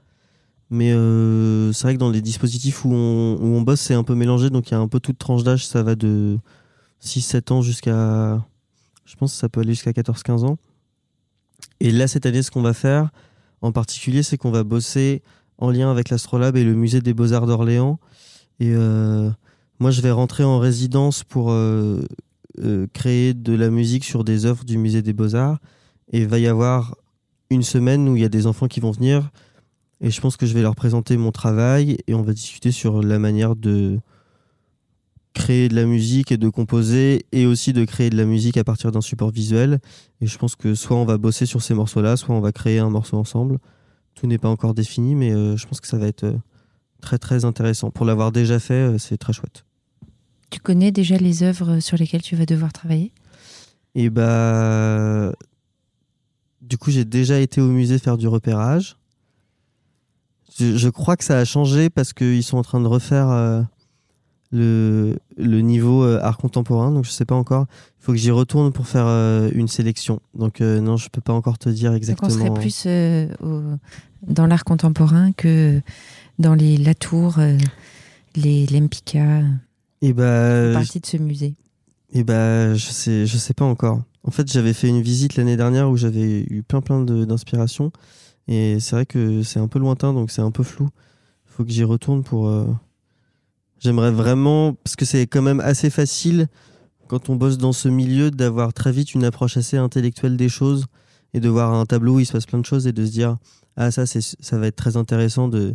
Mais 0.70 0.92
euh, 0.92 1.72
c'est 1.72 1.84
vrai 1.84 1.94
que 1.94 1.98
dans 1.98 2.10
les 2.10 2.20
dispositifs 2.20 2.84
où 2.84 2.92
on, 2.92 3.62
bosse, 3.62 3.80
c'est 3.80 3.94
un 3.94 4.04
peu 4.04 4.14
mélangé. 4.14 4.50
Donc 4.50 4.68
il 4.68 4.72
y 4.72 4.74
a 4.74 4.80
un 4.80 4.88
peu 4.88 5.00
toute 5.00 5.18
tranche 5.18 5.42
d'âge. 5.42 5.66
Ça 5.66 5.82
va 5.82 5.94
de 5.94 6.38
6-7 7.02 7.52
ans 7.52 7.62
jusqu'à. 7.62 8.44
Je 9.04 9.16
pense 9.16 9.32
que 9.32 9.38
ça 9.38 9.48
peut 9.48 9.60
aller 9.60 9.72
jusqu'à 9.72 9.92
14-15 9.92 10.44
ans. 10.44 10.58
Et 11.80 11.90
là, 11.90 12.06
cette 12.06 12.26
année, 12.26 12.42
ce 12.42 12.50
qu'on 12.50 12.62
va 12.62 12.74
faire 12.74 13.10
en 13.62 13.72
particulier, 13.72 14.22
c'est 14.22 14.36
qu'on 14.36 14.50
va 14.50 14.62
bosser 14.62 15.22
en 15.56 15.70
lien 15.70 15.90
avec 15.90 16.10
l'Astrolabe 16.10 16.56
et 16.56 16.64
le 16.64 16.74
musée 16.74 17.00
des 17.00 17.14
Beaux-Arts 17.14 17.46
d'Orléans. 17.46 17.98
Et 18.60 18.72
euh, 18.74 19.30
moi, 19.80 19.90
je 19.90 20.00
vais 20.00 20.10
rentrer 20.10 20.44
en 20.44 20.58
résidence 20.58 21.24
pour 21.24 21.50
euh, 21.50 22.02
créer 22.92 23.34
de 23.34 23.54
la 23.54 23.70
musique 23.70 24.04
sur 24.04 24.22
des 24.22 24.44
œuvres 24.44 24.64
du 24.64 24.78
musée 24.78 25.02
des 25.02 25.12
Beaux-Arts. 25.12 25.58
Et 26.12 26.20
il 26.20 26.28
va 26.28 26.38
y 26.38 26.46
avoir 26.46 26.96
une 27.50 27.62
semaine 27.62 28.08
où 28.08 28.16
il 28.16 28.22
y 28.22 28.26
a 28.26 28.28
des 28.28 28.46
enfants 28.46 28.68
qui 28.68 28.80
vont 28.80 28.90
venir. 28.90 29.30
Et 30.00 30.10
je 30.10 30.20
pense 30.20 30.36
que 30.36 30.46
je 30.46 30.54
vais 30.54 30.62
leur 30.62 30.76
présenter 30.76 31.16
mon 31.16 31.32
travail 31.32 31.98
et 32.06 32.14
on 32.14 32.22
va 32.22 32.32
discuter 32.32 32.70
sur 32.70 33.02
la 33.02 33.18
manière 33.18 33.56
de 33.56 33.98
créer 35.34 35.68
de 35.68 35.74
la 35.74 35.84
musique 35.84 36.32
et 36.32 36.36
de 36.36 36.48
composer 36.48 37.26
et 37.32 37.46
aussi 37.46 37.72
de 37.72 37.84
créer 37.84 38.10
de 38.10 38.16
la 38.16 38.24
musique 38.24 38.56
à 38.56 38.64
partir 38.64 38.92
d'un 38.92 39.00
support 39.00 39.30
visuel. 39.30 39.80
Et 40.20 40.26
je 40.26 40.38
pense 40.38 40.56
que 40.56 40.74
soit 40.74 40.96
on 40.96 41.04
va 41.04 41.18
bosser 41.18 41.46
sur 41.46 41.62
ces 41.62 41.74
morceaux-là, 41.74 42.16
soit 42.16 42.34
on 42.34 42.40
va 42.40 42.52
créer 42.52 42.78
un 42.78 42.90
morceau 42.90 43.16
ensemble. 43.16 43.58
Tout 44.14 44.26
n'est 44.26 44.38
pas 44.38 44.48
encore 44.48 44.74
défini, 44.74 45.14
mais 45.14 45.32
euh, 45.32 45.56
je 45.56 45.66
pense 45.66 45.80
que 45.80 45.86
ça 45.86 45.98
va 45.98 46.06
être 46.06 46.24
euh, 46.24 46.36
très 47.00 47.18
très 47.18 47.44
intéressant. 47.44 47.90
Pour 47.90 48.04
l'avoir 48.04 48.32
déjà 48.32 48.58
fait, 48.58 48.74
euh, 48.74 48.98
c'est 48.98 49.16
très 49.16 49.32
chouette. 49.32 49.64
Tu 50.50 50.60
connais 50.60 50.90
déjà 50.90 51.16
les 51.16 51.42
œuvres 51.42 51.80
sur 51.80 51.96
lesquelles 51.96 52.22
tu 52.22 52.34
vas 52.34 52.46
devoir 52.46 52.72
travailler? 52.72 53.12
Et 53.94 54.10
bah. 54.10 55.32
Du 56.60 56.76
coup, 56.76 56.90
j'ai 56.90 57.04
déjà 57.04 57.38
été 57.40 57.60
au 57.60 57.68
musée 57.68 57.98
faire 57.98 58.18
du 58.18 58.28
repérage. 58.28 58.97
Je, 60.58 60.76
je 60.76 60.88
crois 60.88 61.16
que 61.16 61.24
ça 61.24 61.38
a 61.38 61.44
changé 61.44 61.88
parce 61.90 62.12
qu'ils 62.12 62.42
sont 62.42 62.58
en 62.58 62.62
train 62.62 62.80
de 62.80 62.86
refaire 62.88 63.28
euh, 63.30 63.62
le, 64.50 65.18
le 65.36 65.60
niveau 65.60 66.02
euh, 66.04 66.18
art 66.22 66.38
contemporain, 66.38 66.90
donc 66.90 67.04
je 67.04 67.10
sais 67.10 67.24
pas 67.24 67.34
encore. 67.34 67.66
Il 68.00 68.04
faut 68.04 68.12
que 68.12 68.18
j'y 68.18 68.30
retourne 68.30 68.72
pour 68.72 68.86
faire 68.86 69.04
euh, 69.06 69.50
une 69.54 69.68
sélection. 69.68 70.20
Donc, 70.34 70.60
non, 70.60 70.96
je 70.96 71.08
peux 71.10 71.20
pas 71.20 71.32
encore 71.34 71.58
te 71.58 71.68
dire 71.68 71.90
Donc 71.90 71.98
exactement. 71.98 72.30
on 72.30 72.34
serait 72.34 72.54
plus 72.54 72.86
au- 73.42 73.76
dans 74.26 74.46
l'art 74.46 74.64
contemporain 74.64 75.32
que 75.32 75.80
dans 76.38 76.54
les 76.54 76.76
Latour, 76.76 77.36
les 78.36 78.66
Lempicka, 78.66 79.42
Et 80.02 80.12
bah. 80.12 80.72
partie 80.72 81.00
de 81.00 81.06
ce 81.06 81.16
musée. 81.18 81.54
Et 82.12 82.24
bah, 82.24 82.74
je 82.74 82.86
sais, 82.90 83.26
je 83.26 83.36
sais 83.36 83.54
pas 83.54 83.64
encore. 83.66 84.00
En 84.24 84.30
fait, 84.30 84.50
j'avais 84.50 84.72
fait 84.72 84.88
une 84.88 85.02
visite 85.02 85.36
l'année 85.36 85.56
dernière 85.56 85.90
où 85.90 85.96
j'avais 85.96 86.42
eu 86.48 86.62
plein 86.66 86.80
plein 86.80 87.02
de- 87.02 87.24
d'inspiration. 87.24 87.92
Et 88.48 88.80
c'est 88.80 88.96
vrai 88.96 89.06
que 89.06 89.42
c'est 89.42 89.60
un 89.60 89.68
peu 89.68 89.78
lointain, 89.78 90.12
donc 90.12 90.30
c'est 90.30 90.42
un 90.42 90.50
peu 90.50 90.62
flou. 90.62 90.88
Faut 91.46 91.64
que 91.64 91.70
j'y 91.70 91.84
retourne 91.84 92.22
pour. 92.24 92.48
euh, 92.48 92.66
J'aimerais 93.80 94.10
vraiment, 94.10 94.74
parce 94.74 94.96
que 94.96 95.04
c'est 95.04 95.26
quand 95.26 95.42
même 95.42 95.60
assez 95.60 95.88
facile 95.90 96.48
quand 97.06 97.30
on 97.30 97.36
bosse 97.36 97.58
dans 97.58 97.72
ce 97.72 97.88
milieu 97.88 98.30
d'avoir 98.30 98.72
très 98.72 98.90
vite 98.90 99.14
une 99.14 99.24
approche 99.24 99.56
assez 99.56 99.76
intellectuelle 99.76 100.36
des 100.36 100.48
choses 100.48 100.86
et 101.32 101.40
de 101.40 101.48
voir 101.48 101.72
un 101.72 101.86
tableau 101.86 102.16
où 102.16 102.20
il 102.20 102.26
se 102.26 102.32
passe 102.32 102.46
plein 102.46 102.58
de 102.58 102.66
choses 102.66 102.86
et 102.86 102.92
de 102.92 103.06
se 103.06 103.10
dire 103.10 103.36
ah 103.76 103.90
ça 103.90 104.04
c'est 104.04 104.20
ça 104.20 104.58
va 104.58 104.66
être 104.66 104.76
très 104.76 104.96
intéressant 104.96 105.48
de 105.48 105.74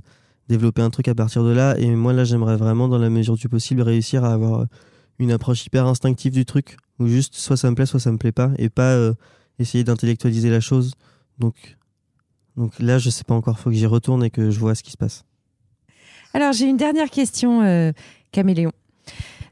développer 0.50 0.82
un 0.82 0.90
truc 0.90 1.08
à 1.08 1.16
partir 1.16 1.44
de 1.44 1.52
là. 1.52 1.78
Et 1.80 1.90
moi 1.96 2.12
là 2.12 2.24
j'aimerais 2.26 2.58
vraiment 2.58 2.88
dans 2.90 2.98
la 2.98 3.10
mesure 3.10 3.36
du 3.36 3.48
possible 3.48 3.82
réussir 3.82 4.26
à 4.26 4.34
avoir 4.34 4.66
une 5.18 5.32
approche 5.32 5.66
hyper 5.66 5.88
instinctive 5.88 6.34
du 6.34 6.46
truc 6.46 6.78
où 7.00 7.08
juste 7.08 7.36
soit 7.36 7.56
ça 7.58 7.70
me 7.70 7.76
plaît 7.76 7.86
soit 7.86 8.00
ça 8.02 8.12
me 8.12 8.18
plaît 8.18 8.32
pas 8.34 8.52
et 8.58 8.70
pas 8.70 8.92
euh, 8.92 9.14
essayer 9.60 9.84
d'intellectualiser 9.84 10.50
la 10.50 10.60
chose 10.60 10.92
donc 11.40 11.78
donc 12.58 12.80
là 12.80 12.98
je 13.00 13.10
sais 13.10 13.24
pas 13.24 13.34
encore 13.34 13.60
faut 13.60 13.70
que 13.70 13.76
j'y 13.76 13.86
retourne 13.86 14.24
et 14.24 14.30
que 14.30 14.52
je 14.52 14.60
vois 14.60 14.76
ce 14.76 14.84
qui 14.84 14.92
se 14.92 14.98
passe 14.98 15.24
Alors 16.34 16.54
j'ai 16.54 16.66
une 16.66 16.78
dernière 16.78 17.10
question, 17.10 17.62
euh, 17.64 17.92
Caméléon. 18.32 18.72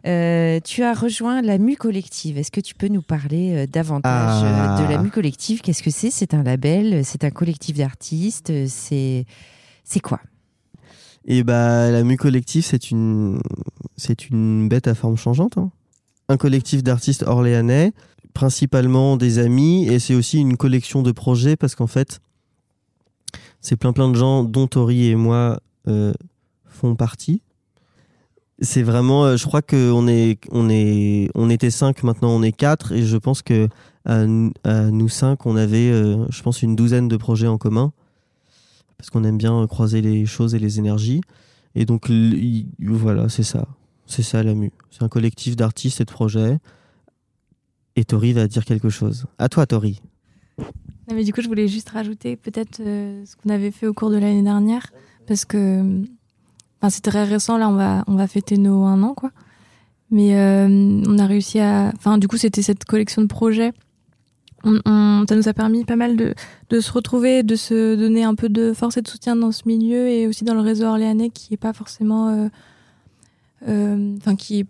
Euh, 0.07 0.59
tu 0.63 0.81
as 0.81 0.95
rejoint 0.95 1.43
la 1.43 1.59
Mu 1.59 1.75
Collective. 1.75 2.39
Est-ce 2.39 2.49
que 2.49 2.59
tu 2.61 2.73
peux 2.73 2.87
nous 2.87 3.03
parler 3.03 3.53
euh, 3.55 3.67
davantage 3.67 4.43
Ah. 4.43 4.79
euh, 4.79 4.87
de 4.87 4.91
la 4.91 4.99
Mu 4.99 5.11
Collective? 5.11 5.61
Qu'est-ce 5.61 5.83
que 5.83 5.91
c'est? 5.91 6.09
C'est 6.09 6.33
un 6.33 6.41
label 6.41 7.05
C'est 7.05 7.23
un 7.23 7.29
collectif 7.29 7.77
d'artistes 7.77 8.51
C'est 8.67 9.25
c'est 9.83 9.99
quoi? 9.99 10.19
Et 11.25 11.43
bah 11.43 11.91
la 11.91 12.03
mu 12.03 12.17
collectif 12.17 12.65
c'est 12.65 12.89
une 12.89 13.39
c'est 13.95 14.29
une 14.29 14.67
bête 14.67 14.87
à 14.87 14.95
forme 14.95 15.17
changeante 15.17 15.59
hein. 15.59 15.69
un 16.29 16.37
collectif 16.37 16.81
d'artistes 16.81 17.21
orléanais 17.27 17.93
principalement 18.33 19.17
des 19.17 19.37
amis 19.37 19.85
et 19.87 19.99
c'est 19.99 20.15
aussi 20.15 20.39
une 20.39 20.57
collection 20.57 21.03
de 21.03 21.11
projets 21.11 21.55
parce 21.55 21.75
qu'en 21.75 21.85
fait 21.85 22.21
c'est 23.61 23.75
plein 23.77 23.93
plein 23.93 24.09
de 24.09 24.15
gens 24.15 24.43
dont 24.43 24.67
Tori 24.67 25.07
et 25.07 25.15
moi 25.15 25.59
euh, 25.87 26.13
font 26.65 26.95
partie 26.95 27.41
c'est 28.59 28.83
vraiment 28.83 29.25
euh, 29.25 29.37
je 29.37 29.45
crois 29.45 29.61
que 29.61 29.91
on 29.91 30.07
est 30.07 31.29
on 31.33 31.49
était 31.49 31.71
cinq 31.71 32.03
maintenant 32.03 32.29
on 32.31 32.43
est 32.43 32.51
quatre 32.51 32.91
et 32.91 33.03
je 33.03 33.17
pense 33.17 33.41
que 33.41 33.67
nous- 34.07 35.09
cinq 35.09 35.45
on 35.45 35.55
avait 35.55 35.89
euh, 35.91 36.25
je 36.29 36.41
pense 36.43 36.61
une 36.61 36.75
douzaine 36.75 37.07
de 37.07 37.17
projets 37.17 37.47
en 37.47 37.57
commun 37.57 37.91
parce 38.97 39.09
qu'on 39.09 39.23
aime 39.23 39.37
bien 39.37 39.65
croiser 39.67 40.01
les 40.01 40.25
choses 40.27 40.53
et 40.53 40.59
les 40.59 40.77
énergies 40.77 41.21
Et 41.73 41.85
donc, 41.85 42.11
voilà, 42.79 43.29
c'est 43.29 43.43
ça. 43.43 43.65
C'est 44.05 44.23
ça, 44.23 44.43
la 44.43 44.53
MU. 44.53 44.71
C'est 44.91 45.03
un 45.03 45.07
collectif 45.09 45.55
d'artistes 45.55 46.01
et 46.01 46.05
de 46.05 46.11
projets. 46.11 46.59
Et 47.95 48.03
Tori 48.03 48.33
va 48.33 48.47
dire 48.47 48.63
quelque 48.65 48.89
chose. 48.89 49.25
À 49.39 49.47
toi, 49.49 49.65
Tori. 49.65 50.01
Mais 51.13 51.23
du 51.23 51.33
coup, 51.33 51.41
je 51.41 51.47
voulais 51.47 51.67
juste 51.67 51.89
rajouter 51.89 52.35
peut-être 52.35 52.79
euh, 52.79 53.23
ce 53.25 53.35
qu'on 53.35 53.49
avait 53.49 53.71
fait 53.71 53.87
au 53.87 53.93
cours 53.93 54.09
de 54.09 54.17
l'année 54.17 54.43
dernière, 54.43 54.91
parce 55.27 55.45
que 55.45 55.83
c'est 56.89 57.01
très 57.03 57.23
récent, 57.23 57.57
là, 57.57 57.69
on 57.69 57.73
va, 57.75 58.03
on 58.07 58.15
va 58.15 58.27
fêter 58.27 58.57
nos 58.57 58.83
un 58.83 59.03
an, 59.03 59.13
quoi. 59.13 59.31
Mais 60.09 60.35
euh, 60.37 60.67
on 61.07 61.17
a 61.19 61.25
réussi 61.25 61.59
à... 61.59 61.91
Enfin, 61.95 62.17
du 62.17 62.27
coup, 62.27 62.37
c'était 62.37 62.61
cette 62.61 62.83
collection 62.85 63.21
de 63.21 63.27
projets. 63.27 63.71
On, 64.63 64.79
on- 64.85 65.25
ça 65.27 65.35
nous 65.35 65.47
a 65.47 65.53
permis 65.53 65.85
pas 65.85 65.95
mal 65.95 66.17
de, 66.17 66.33
de 66.69 66.79
se 66.79 66.91
retrouver, 66.91 67.43
de 67.43 67.55
se 67.55 67.95
donner 67.95 68.23
un 68.23 68.35
peu 68.35 68.49
de 68.49 68.73
force 68.73 68.97
et 68.97 69.01
de 69.01 69.07
soutien 69.07 69.35
dans 69.35 69.51
ce 69.51 69.63
milieu, 69.67 70.07
et 70.09 70.27
aussi 70.27 70.43
dans 70.43 70.53
le 70.53 70.59
réseau 70.61 70.85
orléanais, 70.85 71.29
qui 71.29 71.53
est 71.53 71.57
pas 71.57 71.73
forcément... 71.73 72.29
euh, 72.29 72.47
euh, 73.67 74.15
Enfin, 74.17 74.35
qui 74.35 74.59
est 74.61 74.65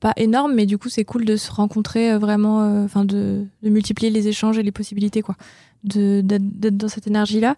pas 0.00 0.12
énorme, 0.16 0.54
mais 0.54 0.66
du 0.66 0.78
coup, 0.78 0.88
c'est 0.88 1.04
cool 1.04 1.24
de 1.24 1.36
se 1.36 1.50
rencontrer 1.50 2.12
euh, 2.12 2.18
vraiment, 2.18 2.62
euh, 2.62 2.84
enfin, 2.84 3.04
de, 3.04 3.46
multiplier 3.62 4.10
les 4.10 4.28
échanges 4.28 4.58
et 4.58 4.62
les 4.62 4.72
possibilités, 4.72 5.22
quoi 5.22 5.36
d'être 5.84 6.76
dans 6.76 6.88
cette 6.88 7.06
énergie-là. 7.06 7.54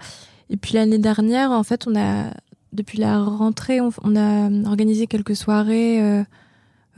Et 0.51 0.59
puis 0.59 0.75
l'année 0.75 0.99
dernière, 0.99 1.51
en 1.51 1.63
fait, 1.63 1.87
on 1.87 1.97
a, 1.97 2.31
depuis 2.75 2.99
la 2.99 3.23
rentrée, 3.23 3.81
on, 3.81 4.17
a 4.17 4.69
organisé 4.69 5.07
quelques 5.07 5.35
soirées 5.35 6.03
euh, 6.03 6.25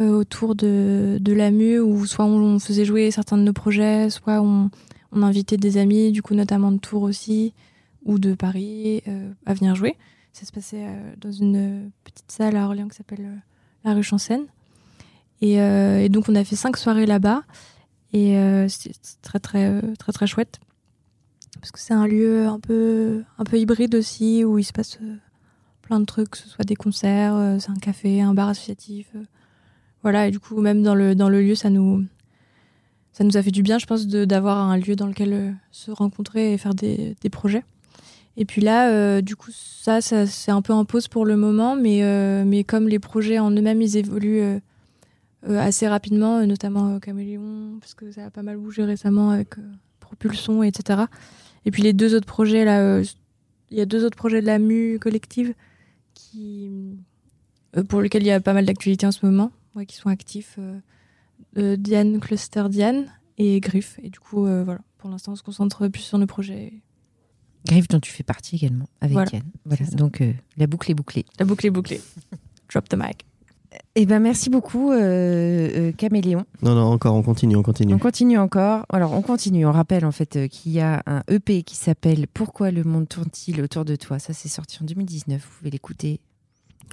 autour 0.01 0.57
de, 0.57 1.19
de 1.21 1.33
l'AMU 1.33 1.79
où 1.79 2.05
soit 2.05 2.25
on, 2.25 2.59
faisait 2.59 2.85
jouer 2.85 3.13
certains 3.13 3.37
de 3.37 3.43
nos 3.43 3.53
projets, 3.53 4.11
soit 4.11 4.41
on, 4.41 4.71
on 5.13 5.23
invitait 5.23 5.57
des 5.57 5.77
amis, 5.77 6.11
du 6.11 6.21
coup 6.21 6.35
notamment 6.35 6.73
de 6.73 6.79
Tours 6.79 7.03
aussi, 7.03 7.53
ou 8.05 8.19
de 8.19 8.35
Paris, 8.35 9.05
à 9.47 9.55
venir 9.55 9.77
jouer. 9.77 9.97
Ça 10.33 10.47
se 10.47 10.51
passait 10.51 10.85
dans 11.21 11.31
une 11.31 11.93
petite 12.03 12.33
salle 12.33 12.57
à 12.57 12.65
Orléans 12.65 12.89
qui 12.89 12.97
s'appelle 12.97 13.41
la 13.85 13.95
rue 13.95 14.03
Chansène. 14.03 14.47
Et, 15.41 15.61
euh, 15.61 16.01
et 16.01 16.09
donc 16.09 16.29
on 16.29 16.35
a 16.35 16.45
fait 16.45 16.57
cinq 16.57 16.77
soirées 16.77 17.07
là-bas. 17.07 17.43
Et 18.13 18.37
euh, 18.37 18.69
c'était 18.69 18.95
très 19.23 19.39
très 19.39 19.81
très 19.99 20.13
très 20.13 20.27
chouette. 20.27 20.61
Parce 21.61 21.73
que 21.73 21.79
c'est 21.79 21.95
un 21.95 22.07
lieu 22.07 22.47
un 22.47 22.61
peu 22.61 23.23
un 23.39 23.45
peu 23.45 23.59
hybride 23.59 23.95
aussi 23.95 24.45
où 24.45 24.59
il 24.59 24.65
se 24.65 24.73
passe 24.73 24.99
euh, 25.03 25.17
plein 25.83 26.01
de 26.01 26.05
trucs 26.05 26.31
que 26.31 26.39
ce 26.39 26.49
soit 26.49 26.65
des 26.65 26.77
concerts 26.77 27.57
c'est 27.59 27.71
un 27.71 27.75
café 27.75 28.23
un 28.23 28.33
bar 28.33 28.49
associatif 28.49 29.09
voilà 30.03 30.29
et 30.29 30.31
du 30.31 30.39
coup 30.39 30.61
même 30.61 30.83
dans 30.83 30.95
le 30.95 31.17
dans 31.17 31.29
le 31.29 31.43
lieu 31.43 31.57
ça 31.57 31.69
nous 31.69 32.05
ça 33.13 33.25
nous 33.25 33.37
a 33.37 33.43
fait 33.43 33.51
du 33.51 33.63
bien 33.63 33.79
je 33.79 33.87
pense 33.87 34.07
d'avoir 34.07 34.59
un 34.59 34.79
lieu 34.79 34.95
dans 34.95 35.07
lequel 35.07 35.57
se 35.73 35.91
rencontrer 35.91 36.53
et 36.53 36.59
faire 36.59 36.75
des, 36.75 37.17
des 37.21 37.31
projets. 37.31 37.65
Et 38.37 38.45
puis 38.45 38.61
là 38.61 38.91
euh, 38.91 39.21
du 39.21 39.37
coup 39.37 39.51
ça, 39.53 40.01
ça 40.01 40.27
c'est 40.27 40.51
un 40.51 40.63
peu 40.63 40.73
en 40.73 40.85
pause 40.85 41.09
pour 41.09 41.27
le 41.27 41.37
moment 41.37 41.77
mais 41.77 42.03
euh, 42.03 42.45
mais 42.47 42.65
comme 42.65 42.89
les 42.89 42.99
projets 42.99 43.39
en 43.39 43.51
eux-mêmes 43.51 43.83
ils 43.83 43.97
évoluent 43.97 44.41
euh, 44.41 44.61
assez 45.47 45.89
rapidement 45.89 46.39
euh, 46.39 46.47
notamment 46.47 46.95
euh, 46.95 46.99
Caméléon 46.99 47.79
parce 47.81 47.95
que 47.95 48.11
ça 48.13 48.27
a 48.27 48.31
pas 48.31 48.43
mal 48.43 48.57
bougé 48.59 48.85
récemment 48.85 49.31
avec 49.31 49.59
euh, 49.59 49.63
Propulsion 50.01 50.63
etc 50.63 51.03
et 51.65 51.71
puis 51.71 51.83
les 51.83 51.93
deux 51.93 52.15
autres 52.15 52.27
projets 52.27 52.65
là, 52.65 52.81
euh, 52.81 53.05
il 53.71 53.79
y 53.79 53.81
a 53.81 53.87
deux 53.87 54.05
autres 54.05 54.17
projets 54.17 54.41
de 54.41 54.47
la 54.47 54.59
MU 54.59 54.99
collective 54.99 55.55
qui, 56.15 56.71
euh, 57.77 57.85
pour 57.85 58.01
lesquels 58.01 58.23
il 58.23 58.27
y 58.27 58.33
a 58.33 58.41
pas 58.41 58.53
mal 58.53 58.65
d'actualités 58.67 59.07
en 59.07 59.13
ce 59.13 59.25
moment, 59.25 59.53
ouais, 59.75 59.87
qui 59.87 59.97
sont 59.97 60.09
actifs. 60.09 60.57
euh, 60.59 60.79
euh, 61.57 61.77
Diane 61.77 62.19
Cluster 62.19 62.65
Diane 62.69 63.07
et 63.39 63.61
Griff. 63.61 63.99
Et 64.03 64.11
du 64.11 64.19
coup, 64.19 64.47
euh, 64.47 64.65
voilà, 64.65 64.81
pour 64.99 65.09
l'instant, 65.11 65.33
on 65.33 65.37
se 65.37 65.43
concentre 65.43 65.87
plus 65.89 66.03
sur 66.03 66.19
nos 66.19 66.27
projets. 66.27 66.73
Griffe 67.67 67.89
dont 67.89 68.01
tu 68.01 68.11
fais 68.11 68.23
partie 68.25 68.57
également 68.57 68.89
avec 69.01 69.13
Voilà, 69.15 69.31
Diane. 69.31 69.51
Voilà, 69.65 69.87
donc 69.93 70.21
euh, 70.21 70.33
la 70.57 70.67
boucle 70.67 70.91
est 70.91 70.95
bouclée. 70.95 71.25
La 71.39 71.45
boucle 71.45 71.67
est 71.67 71.71
bouclée. 71.71 72.01
Drop 72.73 72.89
the 72.89 72.97
mic. 72.97 73.25
Eh 73.95 74.07
ben 74.07 74.21
merci 74.21 74.51
beaucoup 74.51 74.91
euh, 74.91 74.99
euh, 75.01 75.93
Caméléon. 75.93 76.45
Non, 76.63 76.75
non, 76.75 76.87
encore, 76.87 77.15
on 77.15 77.23
continue, 77.23 77.57
on 77.57 77.63
continue. 77.63 77.95
On 77.95 77.99
continue 77.99 78.39
encore. 78.39 78.85
Alors 78.89 79.13
on 79.13 79.23
continue. 79.23 79.67
On 79.67 79.73
rappelle 79.73 80.05
en 80.05 80.13
fait 80.13 80.37
euh, 80.37 80.49
qu'il 80.49 80.73
y 80.73 80.81
a 80.81 81.03
un 81.07 81.23
EP 81.29 81.63
qui 81.63 81.77
s'appelle 81.77 82.27
Pourquoi 82.33 82.71
le 82.71 82.85
monde 82.85 83.09
tourne-t-il 83.09 83.61
autour 83.63 83.85
de 83.85 83.97
toi? 83.97 84.19
Ça 84.19 84.33
c'est 84.33 84.49
sorti 84.49 84.79
en 84.83 84.87
2019. 84.87 85.41
Vous 85.41 85.59
pouvez 85.59 85.71
l'écouter 85.71 86.21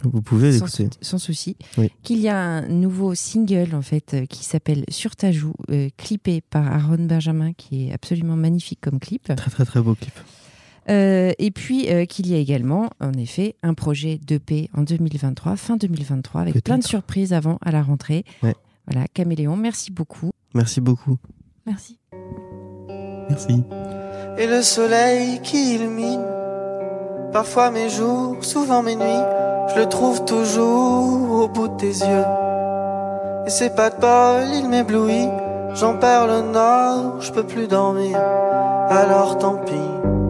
Vous 0.04 0.22
pouvez 0.22 0.52
l'écouter. 0.52 0.90
sans 1.02 1.18
souci. 1.18 1.56
Oui. 1.78 1.92
Qu'il 2.04 2.20
y 2.20 2.30
a 2.30 2.38
un 2.38 2.68
nouveau 2.68 3.16
single 3.16 3.74
en 3.74 3.82
fait 3.82 4.14
euh, 4.14 4.26
qui 4.26 4.44
s'appelle 4.44 4.84
Sur 4.90 5.16
ta 5.16 5.32
joue, 5.32 5.54
clippé 5.98 6.42
par 6.42 6.68
Aaron 6.68 7.06
Benjamin, 7.06 7.54
qui 7.54 7.88
est 7.88 7.94
absolument 7.94 8.36
magnifique 8.36 8.80
comme 8.82 9.00
clip. 9.00 9.24
Très, 9.36 9.52
très, 9.52 9.66
très 9.66 9.82
beau 9.82 9.96
clip. 9.96 10.14
Euh, 10.90 11.34
et 11.38 11.52
puis 11.52 11.90
euh, 11.90 12.06
qu'il 12.06 12.28
y 12.28 12.34
a 12.34 12.38
également, 12.38 12.90
en 13.02 13.14
effet, 13.14 13.56
un 13.64 13.74
projet 13.74 14.18
d'EP 14.18 14.70
en 14.74 14.84
2023, 14.84 15.56
fin 15.56 15.78
2023, 15.78 16.42
avec 16.42 16.64
plein 16.64 16.78
de 16.78 16.84
surprises 16.84 17.34
avant 17.34 17.58
à 17.62 17.72
la 17.72 17.82
rentrée. 17.82 18.24
Ouais. 18.42 18.56
Voilà, 18.90 19.08
Caméléon, 19.14 19.58
merci 19.58 19.92
beaucoup. 19.92 20.32
Merci 20.54 20.80
beaucoup. 20.80 21.18
Merci. 21.66 22.00
Merci. 23.30 23.62
et 24.38 24.48
le 24.48 24.62
soleil 24.62 25.42
qui 25.42 25.76
illumine 25.76 26.24
parfois 27.34 27.72
mes 27.72 27.90
jours, 27.90 28.38
souvent 28.44 28.82
mes 28.82 28.96
nuits. 28.96 29.26
Je 29.70 29.82
le 29.82 29.90
trouve 29.90 30.24
toujours 30.24 31.44
au 31.44 31.48
bout 31.50 31.68
de 31.68 31.76
tes 31.76 31.88
yeux. 31.88 32.26
Et 33.46 33.50
c'est 33.50 33.76
pas 33.76 33.90
de 33.90 34.00
bol, 34.00 34.48
il 34.56 34.70
m'éblouit. 34.70 35.28
J'en 35.76 35.98
perds 35.98 36.28
le 36.28 36.52
nord, 36.54 37.22
je 37.22 37.32
peux 37.32 37.46
plus 37.46 37.68
dormir. 37.68 38.18
Alors 38.90 39.38
tant 39.38 39.58
pis. 39.58 40.27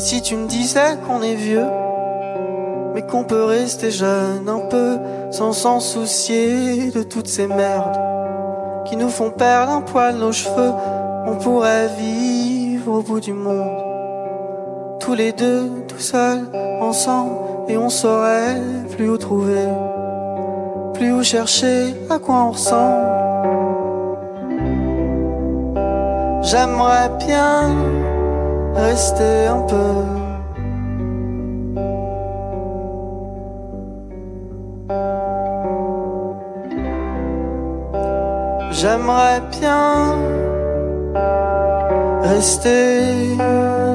Si 0.00 0.22
tu 0.22 0.34
me 0.34 0.48
disais 0.48 0.96
qu'on 1.06 1.20
est 1.20 1.34
vieux, 1.34 1.66
mais 2.94 3.02
qu'on 3.02 3.22
peut 3.22 3.44
rester 3.44 3.90
jeune 3.90 4.48
un 4.48 4.60
peu 4.60 4.98
sans 5.30 5.52
s'en 5.52 5.78
soucier 5.78 6.90
de 6.90 7.02
toutes 7.02 7.28
ces 7.28 7.46
merdes 7.46 8.00
qui 8.86 8.96
nous 8.96 9.10
font 9.10 9.30
perdre 9.30 9.72
un 9.72 9.82
poil 9.82 10.16
nos 10.16 10.32
cheveux. 10.32 10.72
On 11.26 11.36
pourrait 11.36 11.88
vivre 11.98 12.90
au 12.94 13.02
bout 13.02 13.20
du 13.20 13.34
monde, 13.34 14.98
tous 15.00 15.12
les 15.12 15.32
deux, 15.32 15.84
tout 15.86 15.98
seuls, 15.98 16.48
ensemble, 16.80 17.36
et 17.68 17.76
on 17.76 17.90
saurait 17.90 18.58
plus 18.96 19.10
où 19.10 19.18
trouver, 19.18 19.68
plus 20.94 21.12
où 21.12 21.22
chercher, 21.22 21.94
à 22.08 22.18
quoi 22.18 22.36
on 22.46 22.50
ressemble. 22.52 23.06
J'aimerais 26.42 27.10
bien 27.18 27.99
rester 28.74 29.46
un 29.46 29.62
peu. 29.62 30.20
J'aimerais 38.70 39.42
bien 39.50 40.16
rester 42.22 43.36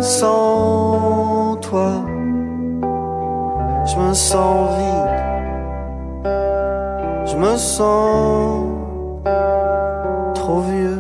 sans 0.02 1.58
toi. 1.62 1.92
Je 3.86 3.96
me 3.98 4.14
sens 4.14 4.70
vide. 4.78 5.06
Je 7.26 7.36
me 7.36 7.58
sens 7.58 8.66
trop 10.36 10.60
vieux. 10.60 10.95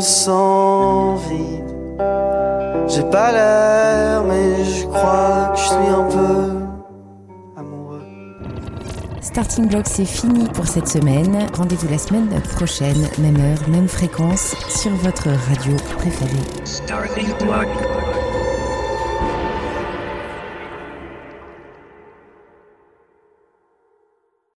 Me 0.00 0.04
sens 0.04 1.20
vide. 1.28 1.74
J'ai 2.88 3.04
pas 3.10 3.32
l'air, 3.32 4.24
mais 4.24 4.64
je 4.64 4.86
crois 4.86 5.52
que 5.52 5.58
je 5.58 5.64
suis 5.64 5.88
un 6.00 6.04
peu 6.04 7.60
amoureux. 7.60 8.02
Starting 9.20 9.68
Block, 9.68 9.84
c'est 9.86 10.06
fini 10.06 10.48
pour 10.48 10.66
cette 10.66 10.88
semaine. 10.88 11.46
Rendez-vous 11.52 11.88
la 11.88 11.98
semaine 11.98 12.28
prochaine, 12.56 13.08
même 13.18 13.36
heure, 13.36 13.68
même 13.68 13.88
fréquence, 13.88 14.56
sur 14.70 14.92
votre 14.92 15.28
radio 15.28 15.76
préférée. 15.98 16.46
Starting 16.64 17.28
block. 17.42 17.68